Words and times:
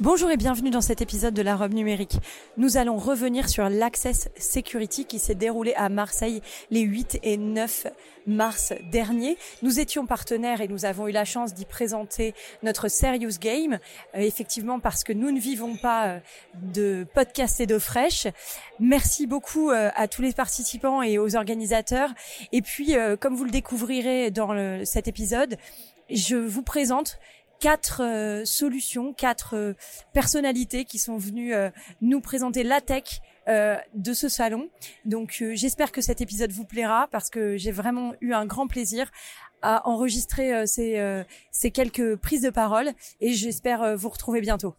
Bonjour 0.00 0.30
et 0.30 0.36
bienvenue 0.36 0.70
dans 0.70 0.80
cet 0.80 1.02
épisode 1.02 1.34
de 1.34 1.42
la 1.42 1.56
robe 1.56 1.74
numérique. 1.74 2.18
Nous 2.56 2.76
allons 2.76 2.98
revenir 2.98 3.48
sur 3.48 3.68
l'Access 3.68 4.28
Security 4.38 5.06
qui 5.06 5.18
s'est 5.18 5.34
déroulé 5.34 5.74
à 5.74 5.88
Marseille 5.88 6.40
les 6.70 6.82
8 6.82 7.18
et 7.24 7.36
9 7.36 7.88
mars 8.28 8.72
dernier. 8.92 9.36
Nous 9.62 9.80
étions 9.80 10.06
partenaires 10.06 10.60
et 10.60 10.68
nous 10.68 10.84
avons 10.84 11.08
eu 11.08 11.10
la 11.10 11.24
chance 11.24 11.52
d'y 11.52 11.64
présenter 11.64 12.32
notre 12.62 12.86
Serious 12.86 13.40
Game, 13.40 13.80
euh, 14.14 14.20
effectivement 14.20 14.78
parce 14.78 15.02
que 15.02 15.12
nous 15.12 15.32
ne 15.32 15.40
vivons 15.40 15.74
pas 15.74 16.06
euh, 16.06 16.18
de 16.62 17.04
podcast 17.12 17.58
et 17.58 17.66
d'eau 17.66 17.80
fraîche. 17.80 18.28
Merci 18.78 19.26
beaucoup 19.26 19.70
euh, 19.70 19.90
à 19.96 20.06
tous 20.06 20.22
les 20.22 20.32
participants 20.32 21.02
et 21.02 21.18
aux 21.18 21.34
organisateurs. 21.34 22.10
Et 22.52 22.62
puis, 22.62 22.94
comme 23.18 23.34
vous 23.34 23.44
le 23.44 23.50
découvrirez 23.50 24.30
dans 24.30 24.84
cet 24.84 25.08
épisode, 25.08 25.56
je 26.08 26.36
vous 26.36 26.62
présente 26.62 27.18
quatre 27.60 28.02
euh, 28.02 28.44
solutions, 28.44 29.12
quatre 29.12 29.56
euh, 29.56 29.74
personnalités 30.12 30.84
qui 30.84 30.98
sont 30.98 31.16
venues 31.16 31.54
euh, 31.54 31.70
nous 32.00 32.20
présenter 32.20 32.62
la 32.62 32.80
tech 32.80 33.20
de 33.94 34.12
ce 34.12 34.28
salon. 34.28 34.68
Donc 35.06 35.42
j'espère 35.52 35.90
que 35.90 36.02
cet 36.02 36.20
épisode 36.20 36.52
vous 36.52 36.66
plaira 36.66 37.08
parce 37.10 37.30
que 37.30 37.56
j'ai 37.56 37.72
vraiment 37.72 38.12
eu 38.20 38.34
un 38.34 38.44
grand 38.44 38.66
plaisir 38.66 39.10
à 39.62 39.88
enregistrer 39.88 40.66
ces, 40.66 41.24
ces 41.50 41.70
quelques 41.70 42.16
prises 42.16 42.42
de 42.42 42.50
parole 42.50 42.92
et 43.22 43.32
j'espère 43.32 43.96
vous 43.96 44.10
retrouver 44.10 44.42
bientôt. 44.42 44.74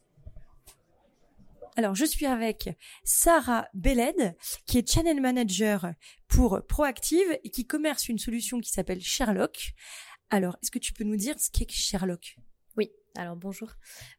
Alors, 1.78 1.96
je 1.96 2.06
suis 2.06 2.28
avec 2.28 2.78
Sarah 3.04 3.68
Belled, 3.74 4.36
qui 4.68 4.78
est 4.78 4.88
Channel 4.88 5.20
Manager 5.20 5.94
pour 6.28 6.62
Proactive 6.68 7.40
et 7.44 7.50
qui 7.50 7.66
commerce 7.66 8.08
une 8.08 8.20
solution 8.20 8.60
qui 8.60 8.70
s'appelle 8.70 9.02
Sherlock. 9.02 9.74
Alors, 10.30 10.58
est-ce 10.62 10.70
que 10.70 10.78
tu 10.78 10.94
peux 10.94 11.06
nous 11.06 11.18
dire 11.18 11.40
ce 11.40 11.50
qu'est 11.50 11.72
Sherlock? 11.72 12.38
Alors 13.16 13.36
bonjour. 13.36 13.70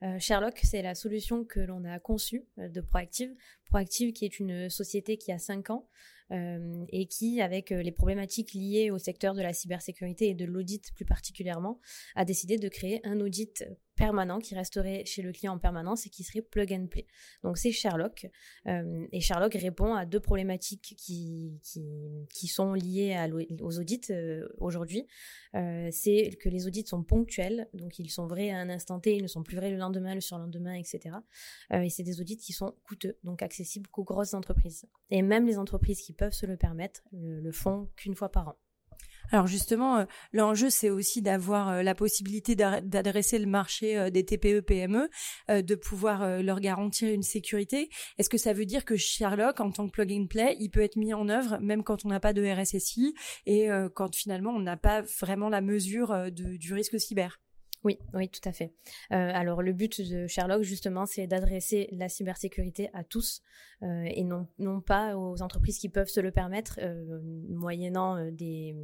Euh, 0.02 0.18
Sherlock, 0.18 0.58
c'est 0.62 0.82
la 0.82 0.94
solution 0.94 1.44
que 1.44 1.60
l'on 1.60 1.84
a 1.84 1.98
conçue 1.98 2.44
euh, 2.58 2.68
de 2.68 2.80
Proactive. 2.80 3.34
Proactive 3.66 4.12
qui 4.12 4.24
est 4.24 4.38
une 4.38 4.68
société 4.68 5.16
qui 5.16 5.32
a 5.32 5.38
5 5.38 5.70
ans 5.70 5.88
euh, 6.32 6.84
et 6.88 7.06
qui, 7.06 7.40
avec 7.40 7.70
les 7.70 7.92
problématiques 7.92 8.52
liées 8.52 8.90
au 8.90 8.98
secteur 8.98 9.34
de 9.34 9.42
la 9.42 9.52
cybersécurité 9.52 10.28
et 10.28 10.34
de 10.34 10.44
l'audit 10.44 10.92
plus 10.94 11.04
particulièrement, 11.04 11.80
a 12.14 12.24
décidé 12.24 12.56
de 12.56 12.68
créer 12.68 13.00
un 13.04 13.20
audit 13.20 13.64
permanent 14.00 14.38
qui 14.38 14.54
resterait 14.54 15.04
chez 15.04 15.20
le 15.20 15.30
client 15.30 15.52
en 15.52 15.58
permanence 15.58 16.06
et 16.06 16.10
qui 16.10 16.24
serait 16.24 16.40
plug 16.40 16.72
and 16.72 16.86
play. 16.86 17.06
Donc 17.44 17.58
c'est 17.58 17.70
Sherlock. 17.70 18.26
Euh, 18.66 19.06
et 19.12 19.20
Sherlock 19.20 19.52
répond 19.52 19.94
à 19.94 20.06
deux 20.06 20.20
problématiques 20.20 20.94
qui, 20.96 21.60
qui, 21.62 22.46
sont 22.48 22.72
liées 22.72 23.14
aux 23.60 23.78
audits 23.78 24.00
euh, 24.10 24.48
aujourd'hui. 24.56 25.06
Euh, 25.54 25.88
c'est 25.92 26.30
que 26.40 26.48
les 26.48 26.66
audits 26.66 26.86
sont 26.86 27.02
ponctuels, 27.02 27.68
donc 27.74 27.98
ils 27.98 28.08
sont 28.08 28.26
vrais 28.26 28.50
à 28.50 28.58
un 28.58 28.70
instant 28.70 29.00
T, 29.00 29.16
ils 29.16 29.22
ne 29.22 29.28
sont 29.28 29.42
plus 29.42 29.56
vrais 29.56 29.70
le 29.70 29.76
lendemain, 29.76 30.14
le 30.14 30.20
surlendemain, 30.22 30.74
etc. 30.74 31.16
et 31.72 31.90
c'est 31.90 32.02
des 32.02 32.20
audits 32.20 32.38
qui 32.38 32.52
sont 32.52 32.74
coûteux, 32.84 33.18
donc 33.24 33.42
accessibles 33.42 33.88
qu'aux 33.88 34.04
grosses 34.04 34.32
entreprises. 34.32 34.86
Et 35.10 35.22
même 35.22 35.46
les 35.46 35.58
entreprises 35.58 36.00
qui 36.00 36.14
peuvent 36.14 36.32
se 36.32 36.46
le 36.46 36.56
permettre 36.56 37.02
le 37.12 37.52
font 37.52 37.88
qu'une 37.96 38.14
fois 38.14 38.30
par 38.30 38.48
an. 38.48 38.56
Alors 39.32 39.46
justement, 39.46 39.98
euh, 39.98 40.04
l'enjeu, 40.32 40.70
c'est 40.70 40.90
aussi 40.90 41.22
d'avoir 41.22 41.68
euh, 41.68 41.82
la 41.82 41.94
possibilité 41.94 42.54
d'adresser 42.56 43.38
le 43.38 43.46
marché 43.46 43.96
euh, 43.96 44.10
des 44.10 44.24
TPE, 44.24 44.60
PME, 44.60 45.08
de 45.48 45.74
pouvoir 45.74 46.42
leur 46.42 46.60
garantir 46.60 47.12
une 47.12 47.22
sécurité. 47.22 47.88
Est-ce 48.18 48.28
que 48.28 48.38
ça 48.38 48.52
veut 48.52 48.66
dire 48.66 48.84
que 48.84 48.96
Sherlock, 48.96 49.60
en 49.60 49.70
tant 49.70 49.86
que 49.86 49.92
plug 49.92 50.12
and 50.12 50.26
play, 50.26 50.56
il 50.60 50.70
peut 50.70 50.82
être 50.82 50.96
mis 50.96 51.14
en 51.14 51.28
œuvre 51.28 51.58
même 51.60 51.82
quand 51.82 52.04
on 52.04 52.08
n'a 52.08 52.20
pas 52.20 52.32
de 52.32 52.44
RSSI 52.44 53.14
et 53.46 53.68
quand 53.94 54.14
finalement 54.14 54.50
on 54.50 54.60
n'a 54.60 54.76
pas 54.76 55.02
vraiment 55.20 55.48
la 55.48 55.60
mesure 55.60 56.30
du 56.30 56.74
risque 56.74 56.98
cyber? 57.00 57.38
Oui, 57.82 57.98
oui, 58.12 58.28
tout 58.28 58.46
à 58.46 58.52
fait. 58.52 58.74
Euh, 59.10 59.30
alors 59.32 59.62
le 59.62 59.72
but 59.72 60.02
de 60.02 60.26
Sherlock 60.26 60.62
justement, 60.62 61.06
c'est 61.06 61.26
d'adresser 61.26 61.88
la 61.92 62.10
cybersécurité 62.10 62.90
à 62.92 63.04
tous 63.04 63.42
euh, 63.82 64.04
et 64.04 64.22
non, 64.22 64.46
non 64.58 64.82
pas 64.82 65.16
aux 65.16 65.40
entreprises 65.40 65.78
qui 65.78 65.88
peuvent 65.88 66.08
se 66.08 66.20
le 66.20 66.30
permettre, 66.30 66.78
euh, 66.82 67.20
moyennant 67.48 68.30
des, 68.32 68.76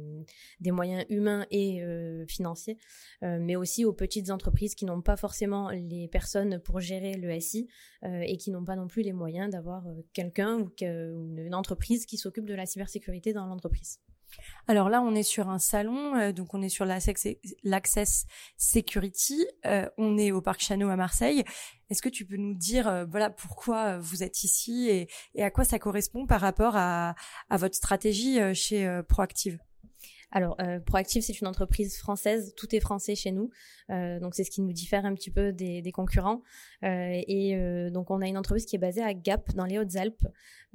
des 0.59 0.71
moyens 0.71 1.05
humains 1.09 1.45
et 1.51 1.83
financiers, 2.27 2.77
mais 3.21 3.55
aussi 3.55 3.85
aux 3.85 3.93
petites 3.93 4.31
entreprises 4.31 4.73
qui 4.73 4.85
n'ont 4.85 5.01
pas 5.01 5.15
forcément 5.15 5.69
les 5.69 6.07
personnes 6.07 6.59
pour 6.59 6.79
gérer 6.79 7.13
le 7.13 7.39
SI 7.39 7.67
et 8.03 8.37
qui 8.37 8.51
n'ont 8.51 8.65
pas 8.65 8.75
non 8.75 8.87
plus 8.87 9.03
les 9.03 9.13
moyens 9.13 9.51
d'avoir 9.51 9.83
quelqu'un 10.13 10.59
ou 10.59 10.71
une 10.81 11.53
entreprise 11.53 12.05
qui 12.05 12.17
s'occupe 12.17 12.45
de 12.45 12.55
la 12.55 12.65
cybersécurité 12.65 13.33
dans 13.33 13.45
l'entreprise. 13.45 13.99
Alors 14.67 14.89
là, 14.89 15.01
on 15.01 15.15
est 15.15 15.23
sur 15.23 15.49
un 15.49 15.59
salon, 15.59 16.15
euh, 16.15 16.31
donc 16.33 16.53
on 16.53 16.61
est 16.61 16.69
sur 16.69 16.85
l'Access 16.85 18.25
Security, 18.57 19.45
euh, 19.65 19.89
on 19.97 20.17
est 20.17 20.31
au 20.31 20.41
Parc 20.41 20.59
Chano 20.59 20.89
à 20.89 20.97
Marseille. 20.97 21.43
Est-ce 21.89 22.01
que 22.01 22.09
tu 22.09 22.25
peux 22.25 22.35
nous 22.35 22.53
dire, 22.53 22.87
euh, 22.87 23.05
voilà, 23.05 23.29
pourquoi 23.29 23.97
vous 23.99 24.23
êtes 24.23 24.43
ici 24.43 24.89
et, 24.89 25.41
à 25.41 25.51
quoi 25.51 25.63
ça 25.63 25.79
correspond 25.79 26.25
par 26.25 26.41
rapport 26.41 26.75
à 26.75 27.15
votre 27.51 27.75
stratégie 27.75 28.39
chez 28.53 29.01
Proactive? 29.07 29.59
Alors, 30.31 30.57
euh, 30.61 30.79
Proactive, 30.79 31.21
c'est 31.21 31.39
une 31.39 31.47
entreprise 31.47 31.97
française, 31.97 32.53
tout 32.57 32.75
est 32.75 32.81
français 32.81 33.15
chez 33.15 33.31
nous, 33.31 33.49
euh, 33.89 34.19
donc 34.19 34.35
c'est 34.35 34.43
ce 34.43 34.51
qui 34.51 34.61
nous 34.61 34.73
diffère 34.73 35.05
un 35.05 35.13
petit 35.13 35.31
peu 35.31 35.53
des, 35.53 35.91
concurrents. 35.93 36.41
Euh, 36.83 37.21
et 37.27 37.55
euh, 37.55 37.89
donc, 37.89 38.11
on 38.11 38.21
a 38.21 38.27
une 38.27 38.37
entreprise 38.37 38.65
qui 38.65 38.75
est 38.75 38.79
basée 38.79 39.01
à 39.01 39.13
Gap, 39.13 39.53
dans 39.55 39.65
les 39.65 39.79
Hautes-Alpes. 39.79 40.27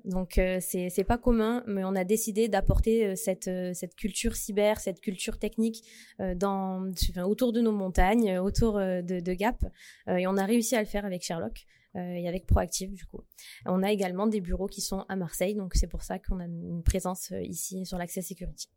Donc, 0.04 0.32
c'est 0.60 0.88
c'est 0.88 1.04
pas 1.04 1.18
commun, 1.18 1.62
mais 1.66 1.84
on 1.84 1.94
a 1.94 2.04
décidé 2.04 2.48
d'apporter 2.48 3.14
cette 3.14 3.50
cette 3.74 3.94
culture 3.94 4.34
cyber, 4.34 4.80
cette 4.80 5.00
culture 5.00 5.38
technique 5.38 5.84
dans 6.18 6.90
autour 7.24 7.52
de 7.52 7.60
nos 7.60 7.72
montagnes, 7.72 8.38
autour 8.38 8.78
de, 8.78 9.20
de 9.20 9.32
Gap, 9.34 9.64
et 10.08 10.26
on 10.26 10.36
a 10.36 10.44
réussi 10.44 10.74
à 10.74 10.80
le 10.80 10.86
faire 10.86 11.04
avec 11.04 11.22
Sherlock. 11.22 11.66
et 11.94 12.26
avec 12.26 12.46
Proactive 12.46 12.94
du 12.94 13.04
coup. 13.04 13.20
On 13.66 13.82
a 13.82 13.92
également 13.92 14.26
des 14.26 14.40
bureaux 14.40 14.66
qui 14.66 14.80
sont 14.80 15.04
à 15.08 15.14
Marseille, 15.14 15.54
donc 15.54 15.74
c'est 15.74 15.88
pour 15.88 16.02
ça 16.02 16.18
qu'on 16.18 16.40
a 16.40 16.46
une 16.46 16.82
présence 16.82 17.32
ici 17.42 17.84
sur 17.86 17.98
l'Access 17.98 18.26
Security. 18.26 18.68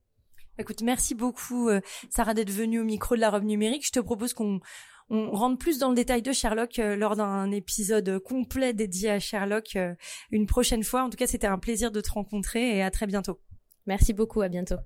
Écoute, 0.58 0.82
merci 0.84 1.16
beaucoup 1.16 1.70
euh, 1.70 1.82
Sarah 2.10 2.34
d'être 2.34 2.52
venue 2.52 2.80
au 2.80 2.84
micro 2.84 3.16
de 3.16 3.22
la 3.22 3.30
robe 3.30 3.44
numérique. 3.44 3.86
Je 3.86 3.92
te 3.92 4.00
propose 4.00 4.34
qu'on 4.34 4.60
on 5.10 5.32
rentre 5.32 5.58
plus 5.58 5.78
dans 5.78 5.90
le 5.90 5.96
détail 5.96 6.22
de 6.22 6.32
Sherlock 6.32 6.80
euh, 6.80 6.96
lors 6.96 7.16
d'un 7.16 7.52
épisode 7.52 8.20
complet 8.20 8.74
dédié 8.74 9.12
à 9.12 9.20
Sherlock 9.20 9.76
euh, 9.76 9.94
une 10.32 10.48
prochaine 10.48 10.84
fois. 10.84 11.04
En 11.04 11.10
tout 11.10 11.18
cas, 11.18 11.28
c'était 11.28 11.48
un 11.48 11.60
plaisir 11.60 11.92
de 11.92 12.02
te 12.02 12.12
rencontrer 12.12 12.78
et 12.78 12.84
à 12.84 12.90
très 12.90 13.06
bientôt. 13.06 13.40
Merci 13.86 14.14
beaucoup, 14.14 14.42
à 14.42 14.50
bientôt. 14.50 14.78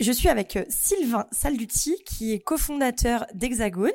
Je 0.00 0.10
suis 0.10 0.28
avec 0.28 0.56
euh, 0.56 0.64
Sylvain 0.70 1.26
Salduti, 1.32 1.96
qui 2.06 2.32
est 2.32 2.40
cofondateur 2.40 3.26
d'Hexagone. 3.34 3.90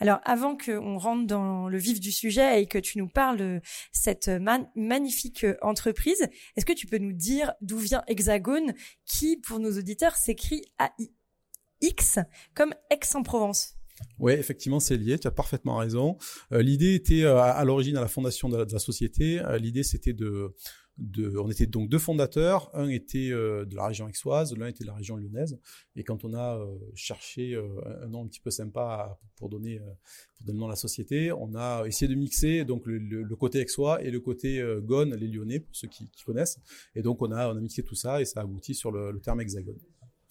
Alors, 0.00 0.20
avant 0.24 0.56
qu'on 0.56 0.96
rentre 0.96 1.26
dans 1.26 1.68
le 1.68 1.76
vif 1.76 2.00
du 2.00 2.12
sujet 2.12 2.62
et 2.62 2.66
que 2.66 2.78
tu 2.78 2.96
nous 2.96 3.08
parles 3.08 3.36
de 3.36 3.60
cette 3.92 4.30
magnifique 4.74 5.44
euh, 5.44 5.56
entreprise, 5.60 6.26
est-ce 6.56 6.64
que 6.64 6.72
tu 6.72 6.86
peux 6.86 6.96
nous 6.96 7.12
dire 7.12 7.52
d'où 7.60 7.76
vient 7.76 8.02
Hexagone, 8.08 8.72
qui, 9.04 9.36
pour 9.36 9.58
nos 9.58 9.78
auditeurs, 9.78 10.16
s'écrit 10.16 10.62
A-I-X, 10.78 12.20
comme 12.54 12.74
Aix-en-Provence? 12.90 13.74
Oui, 14.18 14.32
effectivement, 14.32 14.80
c'est 14.80 14.96
lié. 14.96 15.18
Tu 15.18 15.28
as 15.28 15.30
parfaitement 15.30 15.76
raison. 15.76 16.16
Euh, 16.52 16.62
l'idée 16.62 16.94
était 16.94 17.24
à, 17.26 17.62
l'origine 17.64 17.98
à 17.98 18.00
la 18.00 18.08
fondation 18.08 18.48
de 18.48 18.56
la 18.56 18.78
société. 18.78 19.40
l'idée, 19.60 19.82
c'était 19.82 20.14
de 20.14 20.54
on 20.98 21.50
était 21.50 21.66
donc 21.66 21.88
deux 21.88 21.98
fondateurs. 21.98 22.70
Un 22.74 22.88
était 22.88 23.30
euh, 23.30 23.64
de 23.64 23.74
la 23.74 23.86
région 23.86 24.06
aixoise, 24.06 24.56
l'un 24.56 24.68
était 24.68 24.84
de 24.84 24.88
la 24.88 24.94
région 24.94 25.16
lyonnaise. 25.16 25.58
Et 25.96 26.04
quand 26.04 26.24
on 26.24 26.34
a 26.34 26.58
euh, 26.58 26.76
cherché 26.94 27.54
euh, 27.54 28.02
un 28.02 28.08
nom 28.08 28.24
un 28.24 28.26
petit 28.26 28.40
peu 28.40 28.50
sympa 28.50 29.18
pour 29.36 29.48
donner, 29.48 29.78
pour 29.78 30.46
donner 30.46 30.56
le 30.56 30.60
nom 30.60 30.66
à 30.66 30.70
la 30.70 30.76
société, 30.76 31.32
on 31.32 31.54
a 31.54 31.84
essayé 31.86 32.08
de 32.08 32.14
mixer 32.14 32.64
donc 32.64 32.82
le, 32.86 33.36
côté 33.36 33.60
aixois 33.60 34.02
et 34.02 34.10
le 34.10 34.20
côté 34.20 34.62
Gone, 34.82 35.14
les 35.14 35.28
Lyonnais, 35.28 35.60
pour 35.60 35.74
ceux 35.74 35.88
qui, 35.88 36.08
connaissent. 36.24 36.58
Et 36.94 37.02
donc 37.02 37.20
on 37.22 37.32
a, 37.32 37.52
on 37.52 37.56
a 37.56 37.60
mixé 37.60 37.82
tout 37.82 37.94
ça 37.94 38.20
et 38.20 38.24
ça 38.24 38.40
aboutit 38.40 38.74
sur 38.74 38.92
le, 38.92 39.20
terme 39.20 39.40
hexagone. 39.40 39.78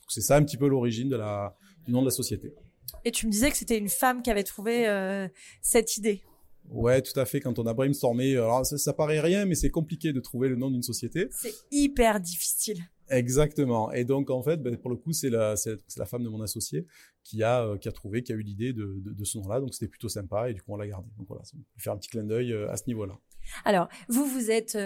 C'est 0.08 0.22
ça 0.22 0.38
un 0.38 0.44
petit 0.44 0.58
peu 0.58 0.68
l'origine 0.68 1.10
de 1.10 1.16
la, 1.16 1.56
du 1.86 1.92
nom 1.92 2.02
de 2.02 2.06
la 2.06 2.12
société. 2.12 2.54
Et 3.06 3.12
tu 3.12 3.28
me 3.28 3.32
disais 3.32 3.52
que 3.52 3.58
c'était 3.58 3.78
une 3.78 3.90
femme 3.90 4.22
qui 4.22 4.32
avait 4.32 4.44
trouvé 4.44 4.88
cette 5.62 5.98
idée. 5.98 6.22
Ouais, 6.70 7.02
tout 7.02 7.18
à 7.20 7.26
fait. 7.26 7.40
Quand 7.40 7.60
on 7.60 7.66
a 7.66 7.74
brainstormé, 7.74 8.34
alors 8.34 8.66
ça, 8.66 8.78
ça 8.78 8.94
paraît 8.94 9.20
rien, 9.20 9.46
mais 9.46 9.56
c'est 9.56 9.70
compliqué 9.70 10.14
de 10.14 10.20
trouver 10.20 10.50
le 10.50 10.56
nom 10.56 10.72
d'une 10.72 10.84
société. 10.84 11.28
C'est 11.32 11.54
hyper 11.72 12.20
difficile. 12.20 12.80
Exactement. 13.10 13.92
Et 13.92 14.06
donc 14.06 14.30
en 14.30 14.42
fait, 14.42 14.58
ben, 14.58 14.76
pour 14.78 14.90
le 14.90 14.96
coup, 14.96 15.14
c'est 15.14 15.30
la, 15.30 15.56
femme 16.06 16.24
de 16.24 16.30
mon 16.30 16.42
associé 16.42 16.86
qui 17.24 17.44
a, 17.44 17.64
euh, 17.64 17.78
qui 17.78 17.88
a 17.88 17.92
trouvé, 17.92 18.24
qui 18.24 18.32
a 18.32 18.36
eu 18.36 18.42
l'idée 18.42 18.74
de, 18.74 19.02
de, 19.04 19.14
de 19.14 19.24
ce 19.24 19.38
nom-là. 19.38 19.60
Donc 19.60 19.74
c'était 19.74 19.88
plutôt 19.90 20.10
sympa 20.10 20.50
et 20.50 20.54
du 20.54 20.62
coup 20.62 20.74
on 20.74 20.78
l'a 20.78 20.88
gardé. 20.88 21.10
Donc 21.18 21.28
voilà, 21.28 21.44
on 21.54 21.58
peut 21.58 21.64
faire 21.80 21.94
un 21.94 21.98
petit 21.98 22.10
clin 22.10 22.24
d'œil 22.24 22.54
euh, 22.54 22.72
à 22.72 22.78
ce 22.78 22.84
niveau-là. 22.88 23.18
Alors, 23.66 23.90
vous, 24.08 24.26
vous 24.26 24.52
êtes 24.52 24.78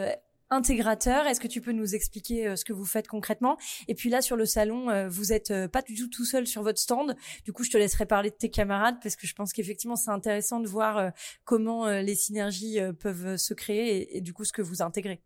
intégrateur. 0.49 1.25
Est-ce 1.25 1.39
que 1.39 1.47
tu 1.47 1.61
peux 1.61 1.71
nous 1.71 1.95
expliquer 1.95 2.55
ce 2.55 2.65
que 2.65 2.73
vous 2.73 2.85
faites 2.85 3.07
concrètement? 3.07 3.57
Et 3.87 3.95
puis 3.95 4.09
là, 4.09 4.21
sur 4.21 4.35
le 4.35 4.45
salon, 4.45 5.07
vous 5.09 5.33
êtes 5.33 5.53
pas 5.67 5.81
du 5.81 5.95
tout 5.95 6.07
tout 6.07 6.25
seul 6.25 6.47
sur 6.47 6.63
votre 6.63 6.79
stand. 6.79 7.15
Du 7.45 7.53
coup, 7.53 7.63
je 7.63 7.71
te 7.71 7.77
laisserai 7.77 8.05
parler 8.05 8.29
de 8.29 8.35
tes 8.35 8.49
camarades 8.49 8.97
parce 9.01 9.15
que 9.15 9.27
je 9.27 9.33
pense 9.33 9.53
qu'effectivement, 9.53 9.95
c'est 9.95 10.11
intéressant 10.11 10.59
de 10.59 10.67
voir 10.67 11.11
comment 11.43 11.87
les 11.87 12.15
synergies 12.15 12.79
peuvent 12.99 13.37
se 13.37 13.53
créer 13.53 14.17
et, 14.17 14.21
du 14.21 14.33
coup, 14.33 14.45
ce 14.45 14.53
que 14.53 14.61
vous 14.61 14.81
intégrez. 14.81 15.21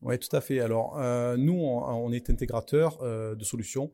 Oui, 0.00 0.18
tout 0.18 0.34
à 0.34 0.40
fait. 0.40 0.60
Alors, 0.60 0.96
nous, 1.36 1.58
on, 1.60 2.12
est 2.12 2.30
intégrateur 2.30 2.98
de 3.02 3.44
solutions 3.44 3.92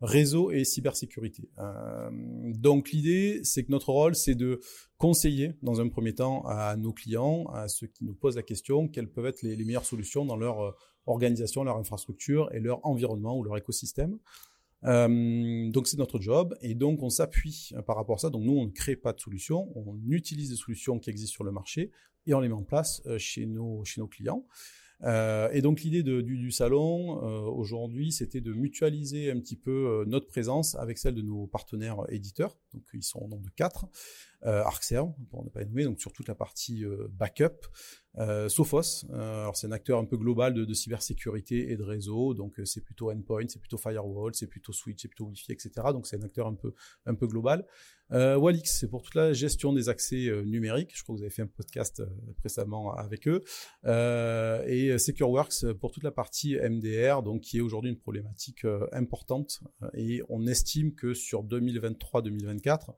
réseau 0.00 0.50
et 0.50 0.64
cybersécurité. 0.64 1.48
Euh, 1.58 2.10
donc 2.54 2.90
l'idée, 2.90 3.40
c'est 3.44 3.64
que 3.64 3.70
notre 3.70 3.90
rôle, 3.90 4.14
c'est 4.14 4.34
de 4.34 4.60
conseiller 4.98 5.54
dans 5.62 5.80
un 5.80 5.88
premier 5.88 6.14
temps 6.14 6.44
à 6.46 6.76
nos 6.76 6.92
clients, 6.92 7.46
à 7.54 7.68
ceux 7.68 7.86
qui 7.86 8.04
nous 8.04 8.14
posent 8.14 8.36
la 8.36 8.42
question, 8.42 8.88
quelles 8.88 9.10
peuvent 9.10 9.26
être 9.26 9.42
les, 9.42 9.56
meilleures 9.64 9.84
solutions 9.84 10.24
dans 10.24 10.36
leur 10.36 10.60
euh, 10.60 10.72
organisation, 11.06 11.64
leur 11.64 11.78
infrastructure 11.78 12.52
et 12.52 12.60
leur 12.60 12.84
environnement 12.84 13.38
ou 13.38 13.44
leur 13.44 13.56
écosystème. 13.56 14.18
Euh, 14.84 15.70
donc 15.70 15.88
c'est 15.88 15.96
notre 15.96 16.20
job 16.20 16.54
et 16.60 16.74
donc 16.74 17.02
on 17.02 17.08
s'appuie 17.08 17.72
par 17.86 17.96
rapport 17.96 18.16
à 18.16 18.18
ça. 18.18 18.30
Donc 18.30 18.44
nous 18.44 18.56
on 18.56 18.66
ne 18.66 18.70
crée 18.70 18.96
pas 18.96 19.14
de 19.14 19.20
solutions, 19.20 19.72
on 19.74 19.98
utilise 20.10 20.50
des 20.50 20.56
solutions 20.56 20.98
qui 20.98 21.08
existent 21.08 21.32
sur 21.32 21.44
le 21.44 21.52
marché 21.52 21.90
et 22.26 22.34
on 22.34 22.40
les 22.40 22.48
met 22.48 22.54
en 22.54 22.62
place 22.62 23.02
chez 23.16 23.46
nos 23.46 23.82
clients. 24.10 24.44
Euh, 25.04 25.50
et 25.52 25.60
donc 25.60 25.82
l'idée 25.82 26.02
du, 26.02 26.22
du, 26.22 26.50
salon 26.50 27.22
euh, 27.22 27.40
aujourd'hui, 27.50 28.12
c'était 28.12 28.40
de 28.40 28.52
mutualiser 28.52 29.30
un 29.30 29.38
petit 29.38 29.56
peu 29.56 29.70
euh, 29.70 30.04
notre 30.06 30.26
présence 30.26 30.74
avec 30.74 30.98
celle 30.98 31.14
de 31.14 31.22
nos 31.22 31.46
partenaires 31.46 31.98
éditeurs. 32.08 32.56
Donc 32.72 32.82
ils 32.94 33.02
sont 33.02 33.20
au 33.20 33.28
nombre 33.28 33.44
de 33.44 33.50
quatre. 33.50 33.86
Euh, 34.44 34.62
Arcserve, 34.62 35.12
pour 35.30 35.44
ne 35.44 35.48
pas 35.48 35.60
les 35.60 35.66
nommer, 35.66 35.84
donc 35.84 36.00
sur 36.00 36.12
toute 36.12 36.28
la 36.28 36.34
partie 36.34 36.84
backup. 37.10 37.66
Sophos, 38.48 39.04
alors 39.12 39.56
c'est 39.58 39.66
un 39.66 39.72
acteur 39.72 39.98
un 39.98 40.06
peu 40.06 40.16
global 40.16 40.54
de, 40.54 40.64
de 40.64 40.72
cybersécurité 40.72 41.70
et 41.70 41.76
de 41.76 41.82
réseau. 41.82 42.32
Donc 42.32 42.58
c'est 42.64 42.82
plutôt 42.82 43.10
endpoint, 43.10 43.44
c'est 43.48 43.58
plutôt 43.58 43.76
firewall, 43.76 44.34
c'est 44.34 44.46
plutôt 44.46 44.72
switch, 44.72 45.02
c'est 45.02 45.08
plutôt 45.08 45.26
wifi, 45.26 45.52
etc. 45.52 45.70
Donc 45.92 46.06
c'est 46.06 46.16
un 46.16 46.22
acteur 46.22 46.46
un 46.46 46.54
peu 46.54 46.72
un 47.04 47.14
peu 47.14 47.26
global. 47.26 47.66
Euh, 48.12 48.36
Walix, 48.36 48.78
c'est 48.78 48.88
pour 48.88 49.02
toute 49.02 49.14
la 49.14 49.32
gestion 49.32 49.72
des 49.72 49.88
accès 49.88 50.26
euh, 50.26 50.42
numériques. 50.42 50.96
Je 50.96 51.02
crois 51.02 51.14
que 51.14 51.18
vous 51.18 51.24
avez 51.24 51.34
fait 51.34 51.42
un 51.42 51.48
podcast 51.48 52.00
euh, 52.00 52.06
précédemment 52.38 52.94
avec 52.94 53.26
eux. 53.26 53.42
Euh, 53.84 54.64
et 54.66 54.96
SecureWorks 54.98 55.72
pour 55.80 55.90
toute 55.90 56.04
la 56.04 56.12
partie 56.12 56.56
MDR, 56.56 57.22
donc 57.22 57.40
qui 57.40 57.58
est 57.58 57.60
aujourd'hui 57.60 57.90
une 57.90 57.98
problématique 57.98 58.64
importante. 58.92 59.60
Et 59.94 60.22
on 60.28 60.46
estime 60.46 60.94
que 60.94 61.14
sur 61.14 61.44
2023-2024, 61.44 62.94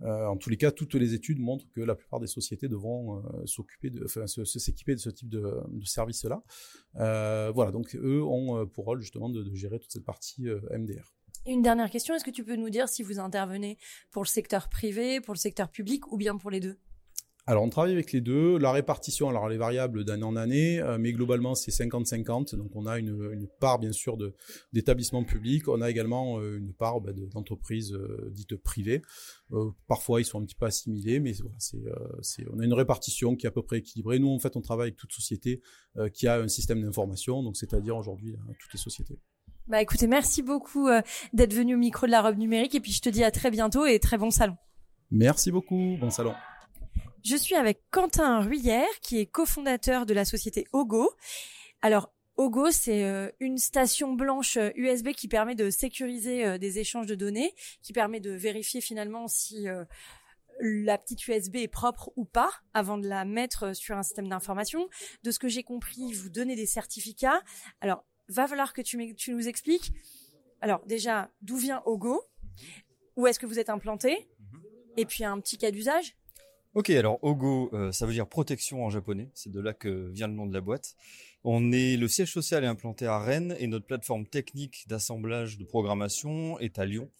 en 0.00 0.36
tous 0.36 0.50
les 0.50 0.56
cas, 0.56 0.70
toutes 0.70 0.94
les 0.94 1.14
études 1.14 1.38
montrent 1.38 1.68
que 1.70 1.80
la 1.80 1.94
plupart 1.94 2.20
des 2.20 2.26
sociétés 2.26 2.68
devront 2.68 3.22
s'occuper 3.46 3.90
de, 3.90 4.06
s'équiper 4.06 4.94
de 4.94 5.00
ce 5.00 5.10
type 5.10 5.28
de, 5.28 5.62
service-là. 5.84 6.42
voilà, 6.94 7.70
donc 7.70 7.94
eux 7.94 8.22
ont 8.22 8.66
pour 8.66 8.86
rôle 8.86 9.00
justement 9.00 9.28
de 9.28 9.54
gérer 9.54 9.78
toute 9.78 9.92
cette 9.92 10.04
partie 10.04 10.46
MDR. 10.70 11.14
Une 11.44 11.62
dernière 11.62 11.90
question, 11.90 12.14
est-ce 12.14 12.24
que 12.24 12.30
tu 12.30 12.44
peux 12.44 12.54
nous 12.54 12.70
dire 12.70 12.88
si 12.88 13.02
vous 13.02 13.18
intervenez 13.18 13.76
pour 14.12 14.22
le 14.22 14.28
secteur 14.28 14.68
privé, 14.68 15.20
pour 15.20 15.34
le 15.34 15.38
secteur 15.38 15.68
public 15.68 16.10
ou 16.12 16.16
bien 16.16 16.36
pour 16.36 16.50
les 16.50 16.60
deux? 16.60 16.78
Alors, 17.44 17.64
on 17.64 17.68
travaille 17.68 17.92
avec 17.92 18.12
les 18.12 18.20
deux. 18.20 18.56
La 18.56 18.70
répartition, 18.70 19.28
alors 19.28 19.48
elle 19.48 19.54
est 19.54 19.58
variable 19.58 20.04
d'année 20.04 20.22
en 20.22 20.36
année, 20.36 20.78
euh, 20.78 20.96
mais 20.98 21.12
globalement, 21.12 21.56
c'est 21.56 21.72
50-50. 21.72 22.54
Donc, 22.54 22.70
on 22.76 22.86
a 22.86 22.98
une, 22.98 23.48
part, 23.58 23.80
bien 23.80 23.90
sûr, 23.90 24.16
d'établissements 24.72 25.24
publics. 25.24 25.66
On 25.66 25.80
a 25.80 25.90
également 25.90 26.38
euh, 26.38 26.58
une 26.58 26.72
part 26.72 27.00
bah, 27.00 27.12
d'entreprises 27.12 27.94
euh, 27.94 28.30
dites 28.30 28.54
privées. 28.56 29.02
parfois, 29.88 30.20
ils 30.20 30.24
sont 30.24 30.40
un 30.40 30.44
petit 30.44 30.54
peu 30.54 30.66
assimilés, 30.66 31.18
mais 31.18 31.32
voilà, 31.32 31.56
c'est, 32.22 32.46
on 32.52 32.60
a 32.60 32.64
une 32.64 32.74
répartition 32.74 33.34
qui 33.34 33.46
est 33.46 33.48
à 33.48 33.52
peu 33.52 33.62
près 33.62 33.78
équilibrée. 33.78 34.20
Nous, 34.20 34.30
en 34.30 34.38
fait, 34.38 34.56
on 34.56 34.60
travaille 34.60 34.88
avec 34.88 34.96
toute 34.96 35.12
société 35.12 35.60
qui 36.14 36.28
a 36.28 36.36
un 36.40 36.48
système 36.48 36.80
d'information, 36.80 37.42
donc 37.42 37.56
c'est-à-dire 37.56 37.96
aujourd'hui 37.96 38.34
toutes 38.58 38.72
les 38.72 38.78
sociétés. 38.78 39.18
Bah 39.68 39.82
écoutez, 39.82 40.06
merci 40.06 40.42
beaucoup 40.42 40.88
d'être 41.32 41.52
venu 41.52 41.74
au 41.74 41.78
micro 41.78 42.06
de 42.06 42.10
la 42.10 42.22
robe 42.22 42.38
numérique 42.38 42.74
et 42.74 42.80
puis 42.80 42.92
je 42.92 43.00
te 43.00 43.08
dis 43.08 43.24
à 43.24 43.30
très 43.30 43.50
bientôt 43.50 43.84
et 43.84 43.98
très 43.98 44.18
bon 44.18 44.30
salon. 44.30 44.56
Merci 45.10 45.50
beaucoup, 45.50 45.96
bon 46.00 46.10
salon. 46.10 46.32
Je 47.24 47.36
suis 47.36 47.54
avec 47.54 47.80
Quentin 47.92 48.40
Ruyère 48.40 48.88
qui 49.00 49.18
est 49.18 49.26
cofondateur 49.26 50.06
de 50.06 50.14
la 50.14 50.24
société 50.24 50.66
Ogo. 50.72 51.12
Alors 51.80 52.12
Ogo, 52.36 52.72
c'est 52.72 53.04
euh, 53.04 53.30
une 53.38 53.58
station 53.58 54.14
blanche 54.14 54.58
USB 54.74 55.08
euh, 55.08 55.12
qui 55.12 55.28
permet 55.28 55.54
de 55.54 55.70
sécuriser 55.70 56.58
des 56.58 56.78
échanges 56.80 57.06
de 57.06 57.14
données, 57.14 57.54
qui 57.82 57.92
permet 57.92 58.18
de 58.18 58.32
vérifier 58.32 58.80
finalement 58.80 59.28
si 59.28 59.66
la 60.60 60.98
petite 60.98 61.26
USB 61.28 61.56
est 61.56 61.68
propre 61.68 62.10
ou 62.16 62.24
pas 62.24 62.50
avant 62.74 62.98
de 62.98 63.06
la 63.06 63.24
mettre 63.24 63.72
sur 63.74 63.96
un 63.96 64.02
système 64.02 64.28
d'information. 64.28 64.88
De 65.22 65.30
ce 65.30 65.38
que 65.38 65.48
j'ai 65.48 65.62
compris, 65.62 66.12
vous 66.12 66.28
donnez 66.28 66.56
des 66.56 66.66
certificats. 66.66 67.40
Alors, 67.80 68.04
va 68.28 68.48
falloir 68.48 68.72
que 68.72 68.82
tu, 68.82 68.96
nous 69.28 69.48
expliques. 69.48 69.92
Alors 70.60 70.84
déjà, 70.86 71.30
d'où 71.40 71.56
vient 71.56 71.82
Ogo? 71.86 72.22
Où 73.16 73.26
est-ce 73.28 73.38
que 73.38 73.46
vous 73.46 73.58
êtes 73.58 73.70
implanté? 73.70 74.28
Et 74.96 75.06
puis 75.06 75.24
un 75.24 75.38
petit 75.40 75.58
cas 75.58 75.70
d'usage 75.70 76.16
Ok, 76.74 76.88
alors 76.88 77.18
Ogo, 77.22 77.68
euh, 77.74 77.92
ça 77.92 78.06
veut 78.06 78.14
dire 78.14 78.26
protection 78.26 78.82
en 78.82 78.88
japonais. 78.88 79.30
C'est 79.34 79.52
de 79.52 79.60
là 79.60 79.74
que 79.74 80.08
vient 80.08 80.26
le 80.26 80.32
nom 80.32 80.46
de 80.46 80.54
la 80.54 80.62
boîte. 80.62 80.96
On 81.44 81.70
est 81.70 81.98
le 81.98 82.08
siège 82.08 82.32
social 82.32 82.64
est 82.64 82.68
implanté 82.68 83.06
à 83.06 83.18
Rennes 83.18 83.54
et 83.58 83.66
notre 83.66 83.84
plateforme 83.84 84.26
technique 84.26 84.86
d'assemblage 84.88 85.58
de 85.58 85.64
programmation 85.64 86.58
est 86.60 86.78
à 86.78 86.86
Lyon. 86.86 87.10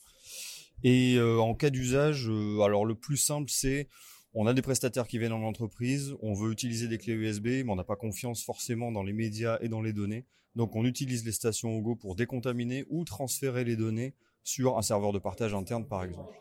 Et 0.85 1.17
euh, 1.17 1.39
en 1.39 1.55
cas 1.55 1.69
d'usage, 1.69 2.31
euh, 2.31 2.63
alors 2.63 2.87
le 2.87 2.95
plus 2.95 3.19
simple 3.19 3.51
c'est 3.51 3.89
on 4.33 4.47
a 4.47 4.55
des 4.55 4.63
prestataires 4.63 5.07
qui 5.07 5.19
viennent 5.19 5.35
en 5.35 5.43
entreprise, 5.43 6.17
on 6.23 6.33
veut 6.33 6.51
utiliser 6.51 6.89
des 6.89 6.97
clés 6.97 7.13
USB, 7.13 7.47
mais 7.47 7.69
on 7.69 7.77
n'a 7.77 7.85
pas 7.85 7.97
confiance 7.97 8.43
forcément 8.43 8.91
dans 8.91 9.03
les 9.03 9.13
médias 9.13 9.59
et 9.61 9.69
dans 9.69 9.83
les 9.83 9.93
données. 9.93 10.25
Donc 10.57 10.75
on 10.77 10.87
utilise 10.87 11.27
les 11.27 11.33
stations 11.33 11.77
Ogo 11.77 11.95
pour 11.95 12.17
décontaminer 12.17 12.87
ou 12.89 13.05
transférer 13.05 13.65
les 13.65 13.77
données 13.77 14.15
sur 14.45 14.79
un 14.79 14.83
serveur 14.83 15.13
de 15.13 15.19
partage 15.19 15.53
interne 15.53 15.87
par 15.87 16.05
exemple. 16.05 16.35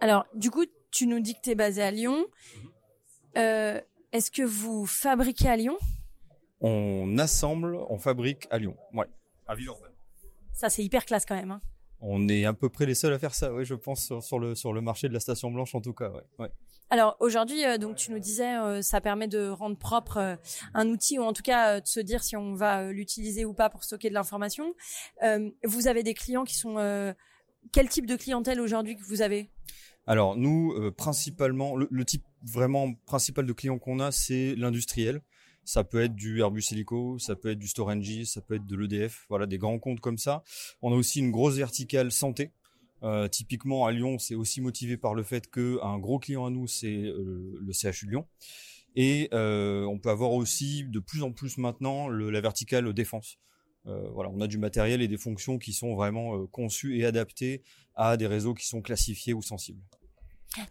Alors 0.00 0.24
du 0.34 0.50
coup, 0.50 0.64
tu 0.90 1.06
nous 1.06 1.20
dis 1.20 1.34
que 1.34 1.40
tu 1.42 1.50
es 1.50 1.54
basé 1.54 1.82
à 1.82 1.90
Lyon. 1.90 2.26
Euh, 3.36 3.80
est-ce 4.12 4.30
que 4.30 4.42
vous 4.42 4.86
fabriquez 4.86 5.48
à 5.48 5.56
Lyon? 5.56 5.76
On 6.60 7.18
assemble, 7.18 7.76
on 7.88 7.98
fabrique 7.98 8.48
à 8.50 8.58
Lyon, 8.58 8.76
ouais, 8.94 9.06
à 9.46 9.54
Villeurbanne. 9.54 9.92
Ça 10.52 10.68
c'est 10.68 10.82
hyper 10.82 11.04
classe 11.04 11.24
quand 11.24 11.36
même. 11.36 11.52
Hein. 11.52 11.60
On 12.00 12.28
est 12.28 12.44
à 12.44 12.52
peu 12.52 12.68
près 12.68 12.86
les 12.86 12.94
seuls 12.94 13.12
à 13.12 13.18
faire 13.18 13.34
ça, 13.34 13.52
oui, 13.52 13.64
je 13.64 13.74
pense 13.74 14.12
sur, 14.20 14.38
le 14.38 14.54
sur 14.54 14.72
le 14.72 14.80
marché 14.80 15.08
de 15.08 15.14
la 15.14 15.20
station 15.20 15.50
blanche 15.50 15.74
en 15.74 15.80
tout 15.80 15.92
cas, 15.92 16.10
ouais. 16.38 16.50
Alors 16.90 17.16
aujourd'hui, 17.20 17.64
euh, 17.66 17.76
donc 17.76 17.96
tu 17.96 18.12
nous 18.12 18.18
disais, 18.18 18.56
euh, 18.56 18.80
ça 18.80 19.00
permet 19.02 19.28
de 19.28 19.48
rendre 19.48 19.76
propre 19.76 20.16
euh, 20.16 20.36
un 20.72 20.88
outil 20.88 21.18
ou 21.18 21.22
en 21.22 21.34
tout 21.34 21.42
cas 21.42 21.80
de 21.80 21.86
se 21.86 22.00
dire 22.00 22.24
si 22.24 22.34
on 22.34 22.54
va 22.54 22.90
l'utiliser 22.92 23.44
ou 23.44 23.52
pas 23.52 23.68
pour 23.68 23.84
stocker 23.84 24.08
de 24.08 24.14
l'information. 24.14 24.74
vous 25.64 25.86
avez 25.86 26.02
des 26.02 26.14
clients 26.14 26.44
qui 26.44 26.54
sont 26.54 27.14
quel 27.72 27.88
type 27.88 28.06
de 28.06 28.16
clientèle 28.16 28.60
aujourd'hui 28.60 28.96
que 28.96 29.04
vous 29.04 29.20
avez? 29.20 29.50
Alors 30.08 30.36
nous, 30.36 30.74
principalement, 30.96 31.76
le, 31.76 32.04
type 32.04 32.24
vraiment 32.42 32.94
principal 33.06 33.46
de 33.46 33.52
clients 33.52 33.78
qu'on 33.78 34.00
a, 34.00 34.10
c'est 34.10 34.54
l'industriel. 34.56 35.20
Ça 35.64 35.84
peut 35.84 36.00
être 36.02 36.14
du 36.14 36.40
Airbus 36.40 36.64
Helico, 36.72 37.18
ça 37.18 37.36
peut 37.36 37.50
être 37.50 37.58
du 37.58 37.68
Storengy, 37.68 38.24
ça 38.24 38.40
peut 38.40 38.54
être 38.54 38.66
de 38.66 38.74
l'EDF, 38.74 39.26
voilà 39.28 39.46
des 39.46 39.58
grands 39.58 39.78
comptes 39.78 40.00
comme 40.00 40.16
ça. 40.16 40.42
On 40.80 40.92
a 40.92 40.96
aussi 40.96 41.20
une 41.20 41.30
grosse 41.30 41.56
verticale 41.56 42.10
santé 42.10 42.52
euh, 43.02 43.28
typiquement 43.28 43.86
à 43.86 43.92
Lyon, 43.92 44.18
c'est 44.18 44.34
aussi 44.34 44.60
motivé 44.60 44.96
par 44.96 45.14
le 45.14 45.22
fait 45.22 45.50
qu'un 45.50 45.98
gros 45.98 46.18
client 46.18 46.46
à 46.46 46.50
nous, 46.50 46.66
c'est 46.66 46.96
euh, 47.04 47.58
le 47.60 47.72
CHU 47.72 48.08
Lyon. 48.08 48.26
Et 48.96 49.28
euh, 49.32 49.84
on 49.84 49.98
peut 49.98 50.10
avoir 50.10 50.32
aussi 50.32 50.84
de 50.84 50.98
plus 50.98 51.22
en 51.22 51.32
plus 51.32 51.58
maintenant 51.58 52.08
le, 52.08 52.30
la 52.30 52.40
verticale 52.40 52.92
défense. 52.92 53.38
voilà, 53.84 54.30
on 54.30 54.40
a 54.40 54.46
du 54.46 54.58
matériel 54.58 55.00
et 55.00 55.08
des 55.08 55.16
fonctions 55.16 55.58
qui 55.58 55.72
sont 55.72 55.94
vraiment 55.94 56.46
conçues 56.48 56.98
et 56.98 57.06
adaptées 57.06 57.62
à 57.94 58.16
des 58.16 58.26
réseaux 58.26 58.54
qui 58.54 58.66
sont 58.66 58.82
classifiés 58.82 59.32
ou 59.32 59.40
sensibles. 59.40 59.80